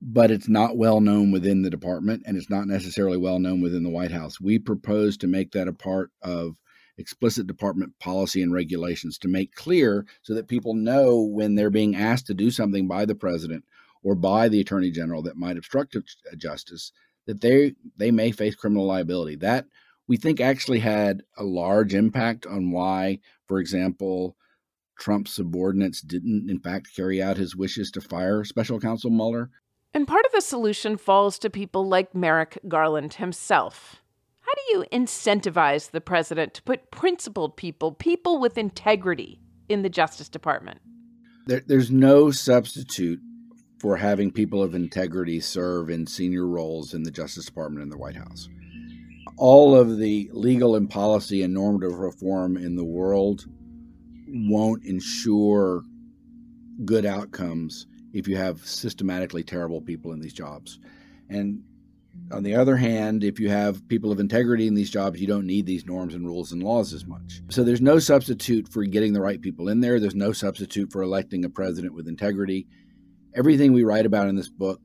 but 0.00 0.30
it's 0.30 0.48
not 0.48 0.76
well 0.76 1.00
known 1.00 1.32
within 1.32 1.62
the 1.62 1.70
department 1.70 2.22
and 2.26 2.36
it's 2.36 2.50
not 2.50 2.68
necessarily 2.68 3.16
well 3.16 3.38
known 3.38 3.60
within 3.60 3.82
the 3.82 3.90
White 3.90 4.12
House. 4.12 4.40
We 4.40 4.58
propose 4.58 5.16
to 5.18 5.26
make 5.26 5.52
that 5.52 5.68
a 5.68 5.72
part 5.72 6.10
of 6.22 6.56
explicit 6.96 7.46
department 7.48 7.92
policy 7.98 8.40
and 8.40 8.52
regulations 8.52 9.18
to 9.18 9.28
make 9.28 9.54
clear 9.54 10.06
so 10.22 10.34
that 10.34 10.46
people 10.46 10.74
know 10.74 11.20
when 11.20 11.56
they're 11.56 11.70
being 11.70 11.96
asked 11.96 12.26
to 12.26 12.34
do 12.34 12.50
something 12.52 12.86
by 12.86 13.04
the 13.04 13.16
president 13.16 13.64
or 14.04 14.14
by 14.14 14.48
the 14.48 14.60
attorney 14.60 14.92
general 14.92 15.22
that 15.22 15.36
might 15.36 15.56
obstruct 15.56 15.96
justice 16.36 16.92
that 17.26 17.40
they 17.40 17.74
they 17.96 18.10
may 18.10 18.30
face 18.30 18.54
criminal 18.54 18.86
liability. 18.86 19.36
That 19.36 19.66
we 20.06 20.16
think 20.16 20.40
actually 20.40 20.80
had 20.80 21.22
a 21.36 21.44
large 21.44 21.94
impact 21.94 22.46
on 22.46 22.70
why, 22.70 23.20
for 23.46 23.58
example, 23.58 24.36
Trump's 24.98 25.34
subordinates 25.34 26.00
didn't 26.00 26.48
in 26.48 26.60
fact 26.60 26.94
carry 26.94 27.22
out 27.22 27.36
his 27.36 27.56
wishes 27.56 27.90
to 27.92 28.00
fire 28.00 28.44
special 28.44 28.78
counsel 28.78 29.10
Mueller. 29.10 29.50
And 29.92 30.08
part 30.08 30.26
of 30.26 30.32
the 30.32 30.40
solution 30.40 30.96
falls 30.96 31.38
to 31.38 31.50
people 31.50 31.88
like 31.88 32.14
Merrick 32.14 32.58
Garland 32.66 33.14
himself. 33.14 34.02
How 34.40 34.52
do 34.54 34.78
you 34.78 34.84
incentivize 34.92 35.90
the 35.90 36.00
president 36.00 36.54
to 36.54 36.62
put 36.62 36.90
principled 36.90 37.56
people, 37.56 37.92
people 37.92 38.38
with 38.38 38.58
integrity, 38.58 39.40
in 39.68 39.82
the 39.82 39.88
Justice 39.88 40.28
Department? 40.28 40.80
There, 41.46 41.62
there's 41.66 41.90
no 41.90 42.30
substitute 42.30 43.20
for 43.78 43.96
having 43.96 44.30
people 44.30 44.62
of 44.62 44.74
integrity 44.74 45.40
serve 45.40 45.90
in 45.90 46.06
senior 46.06 46.46
roles 46.46 46.94
in 46.94 47.02
the 47.02 47.10
Justice 47.10 47.46
Department 47.46 47.82
and 47.82 47.92
the 47.92 47.98
White 47.98 48.16
House. 48.16 48.48
All 49.36 49.74
of 49.74 49.98
the 49.98 50.30
legal 50.32 50.76
and 50.76 50.88
policy 50.88 51.42
and 51.42 51.52
normative 51.52 51.98
reform 51.98 52.56
in 52.56 52.76
the 52.76 52.84
world 52.84 53.46
won't 54.28 54.84
ensure 54.84 55.82
good 56.84 57.06
outcomes 57.06 57.86
if 58.12 58.28
you 58.28 58.36
have 58.36 58.66
systematically 58.66 59.42
terrible 59.42 59.80
people 59.80 60.12
in 60.12 60.20
these 60.20 60.32
jobs. 60.32 60.78
And 61.28 61.62
on 62.30 62.44
the 62.44 62.54
other 62.54 62.76
hand, 62.76 63.24
if 63.24 63.40
you 63.40 63.50
have 63.50 63.86
people 63.88 64.12
of 64.12 64.20
integrity 64.20 64.68
in 64.68 64.74
these 64.74 64.90
jobs, 64.90 65.20
you 65.20 65.26
don't 65.26 65.46
need 65.46 65.66
these 65.66 65.84
norms 65.84 66.14
and 66.14 66.24
rules 66.24 66.52
and 66.52 66.62
laws 66.62 66.92
as 66.92 67.04
much. 67.04 67.40
So 67.48 67.64
there's 67.64 67.80
no 67.80 67.98
substitute 67.98 68.68
for 68.68 68.84
getting 68.84 69.12
the 69.12 69.20
right 69.20 69.40
people 69.40 69.68
in 69.68 69.80
there. 69.80 69.98
There's 69.98 70.14
no 70.14 70.32
substitute 70.32 70.92
for 70.92 71.02
electing 71.02 71.44
a 71.44 71.50
president 71.50 71.94
with 71.94 72.06
integrity 72.06 72.68
everything 73.34 73.72
we 73.72 73.84
write 73.84 74.06
about 74.06 74.28
in 74.28 74.36
this 74.36 74.48
book 74.48 74.80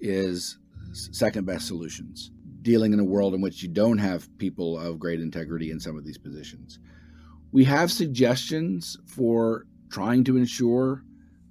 is 0.00 0.58
second 0.92 1.44
best 1.44 1.66
solutions, 1.66 2.30
dealing 2.64 2.92
in 2.92 2.98
a 2.98 3.04
world 3.04 3.34
in 3.34 3.40
which 3.40 3.62
you 3.62 3.68
don't 3.68 3.98
have 3.98 4.28
people 4.38 4.78
of 4.78 4.98
great 4.98 5.20
integrity 5.20 5.70
in 5.70 5.78
some 5.78 5.96
of 5.96 6.04
these 6.04 6.18
positions. 6.18 6.80
We 7.52 7.64
have 7.64 7.92
suggestions 7.92 8.96
for 9.06 9.66
trying 9.90 10.24
to 10.24 10.36
ensure 10.36 11.04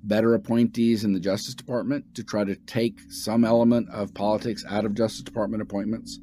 better 0.04 0.34
appointees 0.34 1.06
in 1.06 1.14
the 1.14 1.20
Justice 1.20 1.56
Department 1.56 2.14
to 2.16 2.24
try 2.24 2.44
to 2.44 2.58
take 2.58 3.00
some 3.10 3.46
element 3.46 3.90
of 3.90 4.14
politics 4.14 4.66
out 4.70 4.84
of 4.84 4.96
Justice 4.96 5.22
Department 5.22 5.64
appointments. 5.64 6.20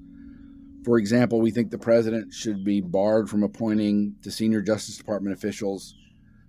For 0.84 0.99
example, 0.99 1.41
we 1.41 1.51
think 1.51 1.70
the 1.70 1.78
president 1.78 2.34
should 2.34 2.62
be 2.62 2.82
barred 2.82 3.30
from 3.30 3.43
appointing 3.43 4.16
to 4.22 4.30
senior 4.30 4.61
Justice 4.61 4.99
Department 4.99 5.34
officials 5.34 5.95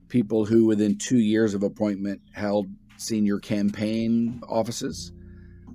people 0.09 0.43
who, 0.45 0.65
within 0.65 0.97
two 0.97 1.19
years 1.19 1.53
of 1.53 1.63
appointment, 1.63 2.21
held 2.33 2.67
senior 2.97 3.39
campaign 3.39 4.41
offices. 4.47 5.13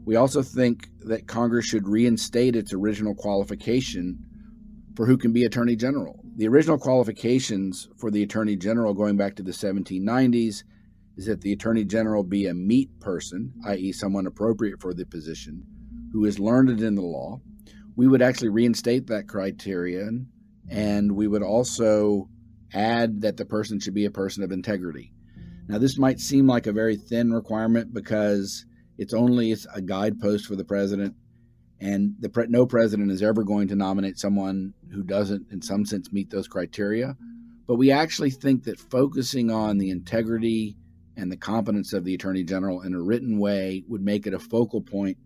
We 0.06 0.14
also 0.14 0.40
think 0.40 0.88
that 1.00 1.26
Congress 1.26 1.66
should 1.66 1.88
reinstate 1.88 2.54
its 2.54 2.72
original 2.72 3.14
qualification 3.14 4.24
for 4.94 5.04
who 5.04 5.18
can 5.18 5.32
be 5.32 5.44
Attorney 5.44 5.74
General. 5.74 6.24
The 6.36 6.46
original 6.46 6.78
qualifications 6.78 7.88
for 7.98 8.12
the 8.12 8.22
Attorney 8.22 8.54
General 8.54 8.94
going 8.94 9.16
back 9.16 9.34
to 9.34 9.42
the 9.42 9.50
1790s 9.50 10.62
is 11.16 11.26
that 11.26 11.40
the 11.40 11.52
Attorney 11.52 11.84
General 11.84 12.22
be 12.22 12.46
a 12.46 12.54
meet 12.54 13.00
person, 13.00 13.52
i.e., 13.66 13.90
someone 13.90 14.28
appropriate 14.28 14.80
for 14.80 14.94
the 14.94 15.04
position, 15.04 15.64
who 16.12 16.24
is 16.24 16.38
learned 16.38 16.80
in 16.80 16.94
the 16.94 17.02
law. 17.02 17.40
We 17.96 18.06
would 18.06 18.22
actually 18.22 18.50
reinstate 18.50 19.08
that 19.08 19.26
criterion, 19.26 20.28
and 20.70 21.16
we 21.16 21.26
would 21.26 21.42
also 21.42 22.28
add 22.72 23.22
that 23.22 23.38
the 23.38 23.44
person 23.44 23.80
should 23.80 23.94
be 23.94 24.04
a 24.04 24.10
person 24.10 24.44
of 24.44 24.52
integrity. 24.52 25.12
Now, 25.66 25.78
this 25.78 25.98
might 25.98 26.20
seem 26.20 26.46
like 26.46 26.68
a 26.68 26.72
very 26.72 26.96
thin 26.96 27.32
requirement 27.32 27.92
because 27.92 28.66
it's 28.98 29.14
only 29.14 29.54
a 29.74 29.80
guidepost 29.80 30.46
for 30.46 30.56
the 30.56 30.64
president, 30.64 31.14
and 31.80 32.14
the 32.20 32.28
pre- 32.28 32.46
no 32.48 32.66
president 32.66 33.10
is 33.10 33.22
ever 33.22 33.44
going 33.44 33.68
to 33.68 33.76
nominate 33.76 34.18
someone 34.18 34.72
who 34.92 35.02
doesn't, 35.02 35.46
in 35.50 35.60
some 35.60 35.84
sense, 35.84 36.12
meet 36.12 36.30
those 36.30 36.48
criteria. 36.48 37.16
But 37.66 37.76
we 37.76 37.90
actually 37.90 38.30
think 38.30 38.64
that 38.64 38.78
focusing 38.78 39.50
on 39.50 39.78
the 39.78 39.90
integrity 39.90 40.76
and 41.16 41.30
the 41.30 41.36
competence 41.36 41.92
of 41.92 42.04
the 42.04 42.14
Attorney 42.14 42.44
General 42.44 42.82
in 42.82 42.94
a 42.94 43.00
written 43.00 43.38
way 43.38 43.84
would 43.88 44.02
make 44.02 44.26
it 44.26 44.34
a 44.34 44.38
focal 44.38 44.80
point 44.80 45.18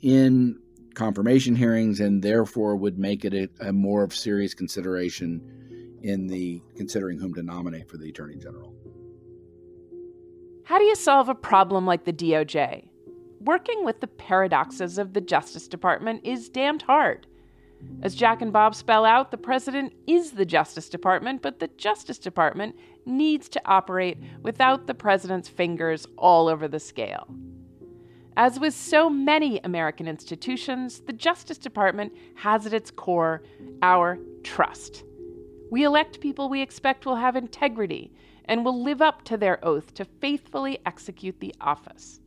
in 0.00 0.58
confirmation 0.94 1.54
hearings 1.54 2.00
and 2.00 2.22
therefore 2.22 2.76
would 2.76 2.98
make 2.98 3.24
it 3.24 3.34
a, 3.34 3.68
a 3.68 3.72
more 3.72 4.02
of 4.02 4.14
serious 4.14 4.54
consideration 4.54 5.98
in 6.02 6.26
the 6.26 6.62
considering 6.76 7.18
whom 7.18 7.34
to 7.34 7.42
nominate 7.42 7.88
for 7.88 7.96
the 7.96 8.08
Attorney 8.08 8.36
General. 8.36 8.74
How 10.64 10.78
do 10.78 10.84
you 10.84 10.96
solve 10.96 11.28
a 11.28 11.34
problem 11.34 11.86
like 11.86 12.04
the 12.04 12.12
DOJ? 12.12 12.88
Working 13.40 13.84
with 13.84 14.00
the 14.00 14.08
paradoxes 14.08 14.98
of 14.98 15.12
the 15.12 15.20
Justice 15.20 15.68
Department 15.68 16.22
is 16.24 16.48
damned 16.48 16.82
hard. 16.82 17.26
As 18.02 18.16
Jack 18.16 18.42
and 18.42 18.52
Bob 18.52 18.74
spell 18.74 19.04
out, 19.04 19.30
the 19.30 19.36
president 19.36 19.92
is 20.08 20.32
the 20.32 20.44
Justice 20.44 20.88
Department, 20.88 21.40
but 21.42 21.60
the 21.60 21.68
Justice 21.68 22.18
Department 22.18 22.74
needs 23.06 23.48
to 23.50 23.62
operate 23.64 24.18
without 24.42 24.88
the 24.88 24.94
president's 24.94 25.48
fingers 25.48 26.04
all 26.16 26.48
over 26.48 26.66
the 26.66 26.80
scale. 26.80 27.28
As 28.36 28.58
with 28.58 28.74
so 28.74 29.08
many 29.08 29.60
American 29.62 30.08
institutions, 30.08 31.00
the 31.00 31.12
Justice 31.12 31.58
Department 31.58 32.12
has 32.36 32.66
at 32.66 32.72
its 32.72 32.90
core 32.90 33.42
our 33.82 34.18
trust. 34.42 35.04
We 35.70 35.84
elect 35.84 36.20
people 36.20 36.48
we 36.48 36.62
expect 36.62 37.06
will 37.06 37.16
have 37.16 37.36
integrity 37.36 38.12
and 38.46 38.64
will 38.64 38.82
live 38.82 39.02
up 39.02 39.22
to 39.24 39.36
their 39.36 39.64
oath 39.64 39.94
to 39.94 40.04
faithfully 40.04 40.78
execute 40.86 41.38
the 41.38 41.54
office. 41.60 42.20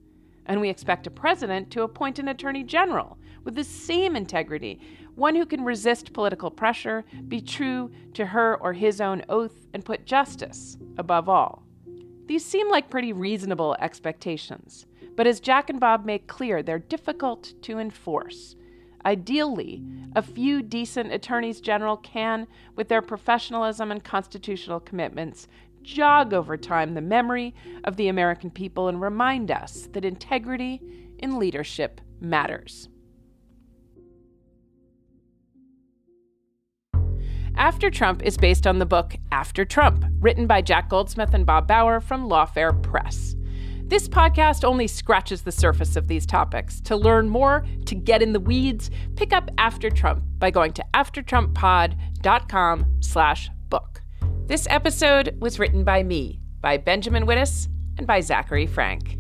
And 0.52 0.60
we 0.60 0.68
expect 0.68 1.08
a 1.08 1.12
president 1.12 1.72
to 1.72 1.84
appoint 1.84 2.20
an 2.20 2.28
attorney 2.28 2.66
general 2.66 3.18
with 3.45 3.56
the 3.56 3.64
same 3.64 4.18
integrity 4.18 4.82
one 5.16 5.34
who 5.34 5.45
can 5.45 5.64
resist 5.64 6.12
political 6.12 6.52
pressure, 6.52 7.06
be 7.30 7.39
true 7.39 7.89
to 8.16 8.26
her 8.26 8.58
or 8.58 8.74
his 8.74 8.99
own 8.99 9.24
oath, 9.30 9.68
and 9.74 9.86
put 9.86 10.06
justice 10.06 10.78
above 10.97 11.30
all. 11.30 11.64
These 12.26 12.43
seem 12.43 12.70
like 12.70 12.89
pretty 12.89 13.14
reasonable 13.14 13.78
expectations, 13.80 14.88
but 15.16 15.26
as 15.26 15.39
Jack 15.39 15.70
and 15.70 15.80
Bob 15.80 16.04
make 16.04 16.28
clear, 16.28 16.62
they're 16.62 16.80
difficult 16.80 17.54
to 17.62 17.80
enforce. 17.80 18.58
Ideally, 19.06 19.82
a 20.18 20.22
few 20.22 20.62
decent 20.62 21.14
attorneys 21.14 21.62
general 21.62 21.95
can, 21.95 22.45
with 22.76 22.89
their 22.89 23.02
professionalism 23.02 23.89
and 23.89 24.04
constitutional 24.04 24.82
commitments, 24.82 25.47
jog 25.84 26.34
over 26.34 26.58
time 26.58 26.94
the 26.94 27.02
memory 27.02 27.54
of 27.84 27.96
the 27.98 28.08
American 28.08 28.50
people 28.50 28.88
and 28.88 29.02
remind 29.02 29.52
us 29.52 29.88
that 29.94 30.06
integrity 30.06 30.82
in 31.20 31.40
leadership 31.40 32.02
matters. 32.20 32.90
After 37.56 37.90
Trump 37.90 38.24
is 38.24 38.38
based 38.38 38.66
on 38.66 38.80
the 38.80 38.86
book 38.86 39.16
After 39.32 39.66
Trump, 39.66 40.06
written 40.20 40.48
by 40.48 40.62
Jack 40.62 40.90
Goldsmith 40.90 41.34
and 41.34 41.46
Bob 41.46 41.68
Bauer 41.68 42.00
from 42.00 42.30
Lawfare 42.30 42.82
Press. 42.82 43.36
This 43.84 44.08
podcast 44.08 44.64
only 44.64 44.88
scratches 44.88 45.42
the 45.42 45.52
surface 45.52 45.98
of 45.98 46.08
these 46.08 46.26
topics. 46.26 46.80
To 46.82 46.96
learn 46.96 47.28
more, 47.28 47.66
to 47.88 47.94
get 47.94 48.22
in 48.22 48.32
the 48.32 48.40
weeds, 48.40 48.90
pick 49.18 49.34
up 49.34 49.52
After 49.58 49.90
Trump 49.90 50.24
by 50.40 50.50
going 50.50 50.72
to 50.74 50.86
aftertrumppod.com 50.94 52.86
slash 53.02 53.50
book. 53.68 54.01
This 54.48 54.68
episode 54.70 55.38
was 55.39 55.60
written 55.60 55.84
by 55.84 56.04
me, 56.04 56.42
by 56.60 56.78
Benjamin 56.78 57.26
Wittes, 57.26 57.70
and 57.98 58.06
by 58.06 58.20
Zachary 58.20 58.68
Frank. 58.68 59.18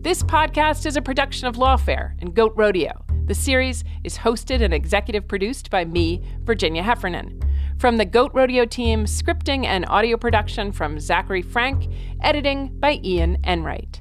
This 0.00 0.22
podcast 0.22 0.84
is 0.84 0.96
a 0.96 1.02
production 1.02 1.46
of 1.46 1.54
Lawfare 1.56 2.20
and 2.20 2.34
Goat 2.34 2.54
Rodeo. 2.56 3.04
The 3.26 3.34
series 3.34 3.84
is 4.02 4.18
hosted 4.18 4.62
and 4.62 4.74
executive 4.74 5.28
produced 5.28 5.70
by 5.70 5.84
me, 5.84 6.22
Virginia 6.42 6.82
Heffernan. 6.82 7.40
From 7.78 7.98
the 7.98 8.04
Goat 8.04 8.32
Rodeo 8.34 8.64
team, 8.64 9.04
scripting 9.04 9.64
and 9.64 9.86
audio 9.88 10.16
production 10.16 10.72
from 10.72 10.98
Zachary 10.98 11.42
Frank, 11.42 11.88
editing 12.20 12.76
by 12.80 13.00
Ian 13.04 13.38
Enright. 13.44 14.00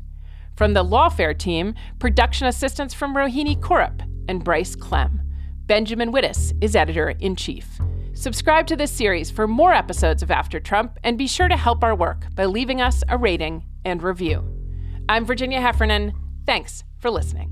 From 0.55 0.73
the 0.73 0.83
Lawfare 0.83 1.37
team, 1.37 1.75
production 1.99 2.47
assistance 2.47 2.93
from 2.93 3.15
Rohini 3.15 3.59
Kurup 3.59 4.01
and 4.27 4.43
Bryce 4.43 4.75
Klehm. 4.75 5.19
Benjamin 5.67 6.11
Wittes 6.11 6.53
is 6.61 6.75
editor 6.75 7.11
in 7.11 7.35
chief. 7.35 7.79
Subscribe 8.15 8.67
to 8.67 8.75
this 8.75 8.91
series 8.91 9.31
for 9.31 9.47
more 9.47 9.73
episodes 9.73 10.21
of 10.21 10.29
After 10.29 10.59
Trump 10.59 10.99
and 11.03 11.17
be 11.17 11.25
sure 11.25 11.47
to 11.47 11.57
help 11.57 11.83
our 11.83 11.95
work 11.95 12.27
by 12.35 12.45
leaving 12.45 12.79
us 12.79 13.03
a 13.09 13.17
rating 13.17 13.65
and 13.83 14.03
review. 14.03 14.47
I'm 15.09 15.25
Virginia 15.25 15.59
Heffernan. 15.59 16.13
Thanks 16.45 16.83
for 16.99 17.09
listening. 17.09 17.51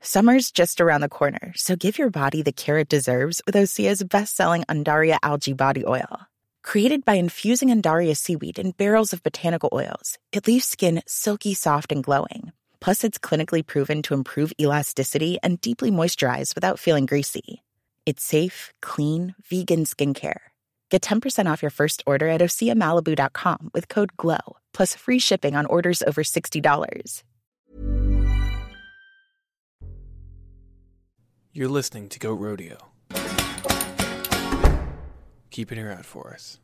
Summer's 0.00 0.50
just 0.50 0.80
around 0.80 1.02
the 1.02 1.08
corner, 1.08 1.52
so 1.54 1.76
give 1.76 1.98
your 1.98 2.10
body 2.10 2.42
the 2.42 2.52
care 2.52 2.78
it 2.78 2.88
deserves 2.88 3.40
with 3.46 3.54
Osea's 3.54 4.02
best-selling 4.02 4.64
Undaria 4.64 5.18
algae 5.22 5.54
body 5.54 5.84
oil. 5.86 6.26
Created 6.62 7.04
by 7.04 7.14
infusing 7.14 7.68
Undaria 7.68 8.16
seaweed 8.16 8.58
in 8.58 8.72
barrels 8.72 9.12
of 9.12 9.22
botanical 9.22 9.70
oils, 9.72 10.18
it 10.32 10.46
leaves 10.48 10.66
skin 10.66 11.00
silky 11.06 11.54
soft 11.54 11.92
and 11.92 12.02
glowing. 12.02 12.52
Plus, 12.84 13.02
it's 13.02 13.18
clinically 13.18 13.66
proven 13.66 14.02
to 14.02 14.12
improve 14.12 14.52
elasticity 14.60 15.38
and 15.42 15.58
deeply 15.62 15.90
moisturize 15.90 16.54
without 16.54 16.78
feeling 16.78 17.06
greasy. 17.06 17.62
It's 18.04 18.22
safe, 18.22 18.74
clean, 18.82 19.34
vegan 19.48 19.86
skincare. 19.86 20.40
Get 20.90 21.00
10% 21.00 21.50
off 21.50 21.62
your 21.62 21.70
first 21.70 22.02
order 22.06 22.28
at 22.28 22.42
OseaMalibu.com 22.42 23.70
with 23.72 23.88
code 23.88 24.14
GLOW, 24.18 24.58
plus 24.74 24.94
free 24.94 25.18
shipping 25.18 25.56
on 25.56 25.64
orders 25.64 26.02
over 26.06 26.22
$60. 26.22 27.22
You're 31.54 31.68
listening 31.70 32.10
to 32.10 32.18
Goat 32.18 32.38
Rodeo. 32.38 32.76
Keep 35.50 35.70
an 35.70 35.78
ear 35.78 35.90
out 35.90 36.04
for 36.04 36.34
us. 36.34 36.60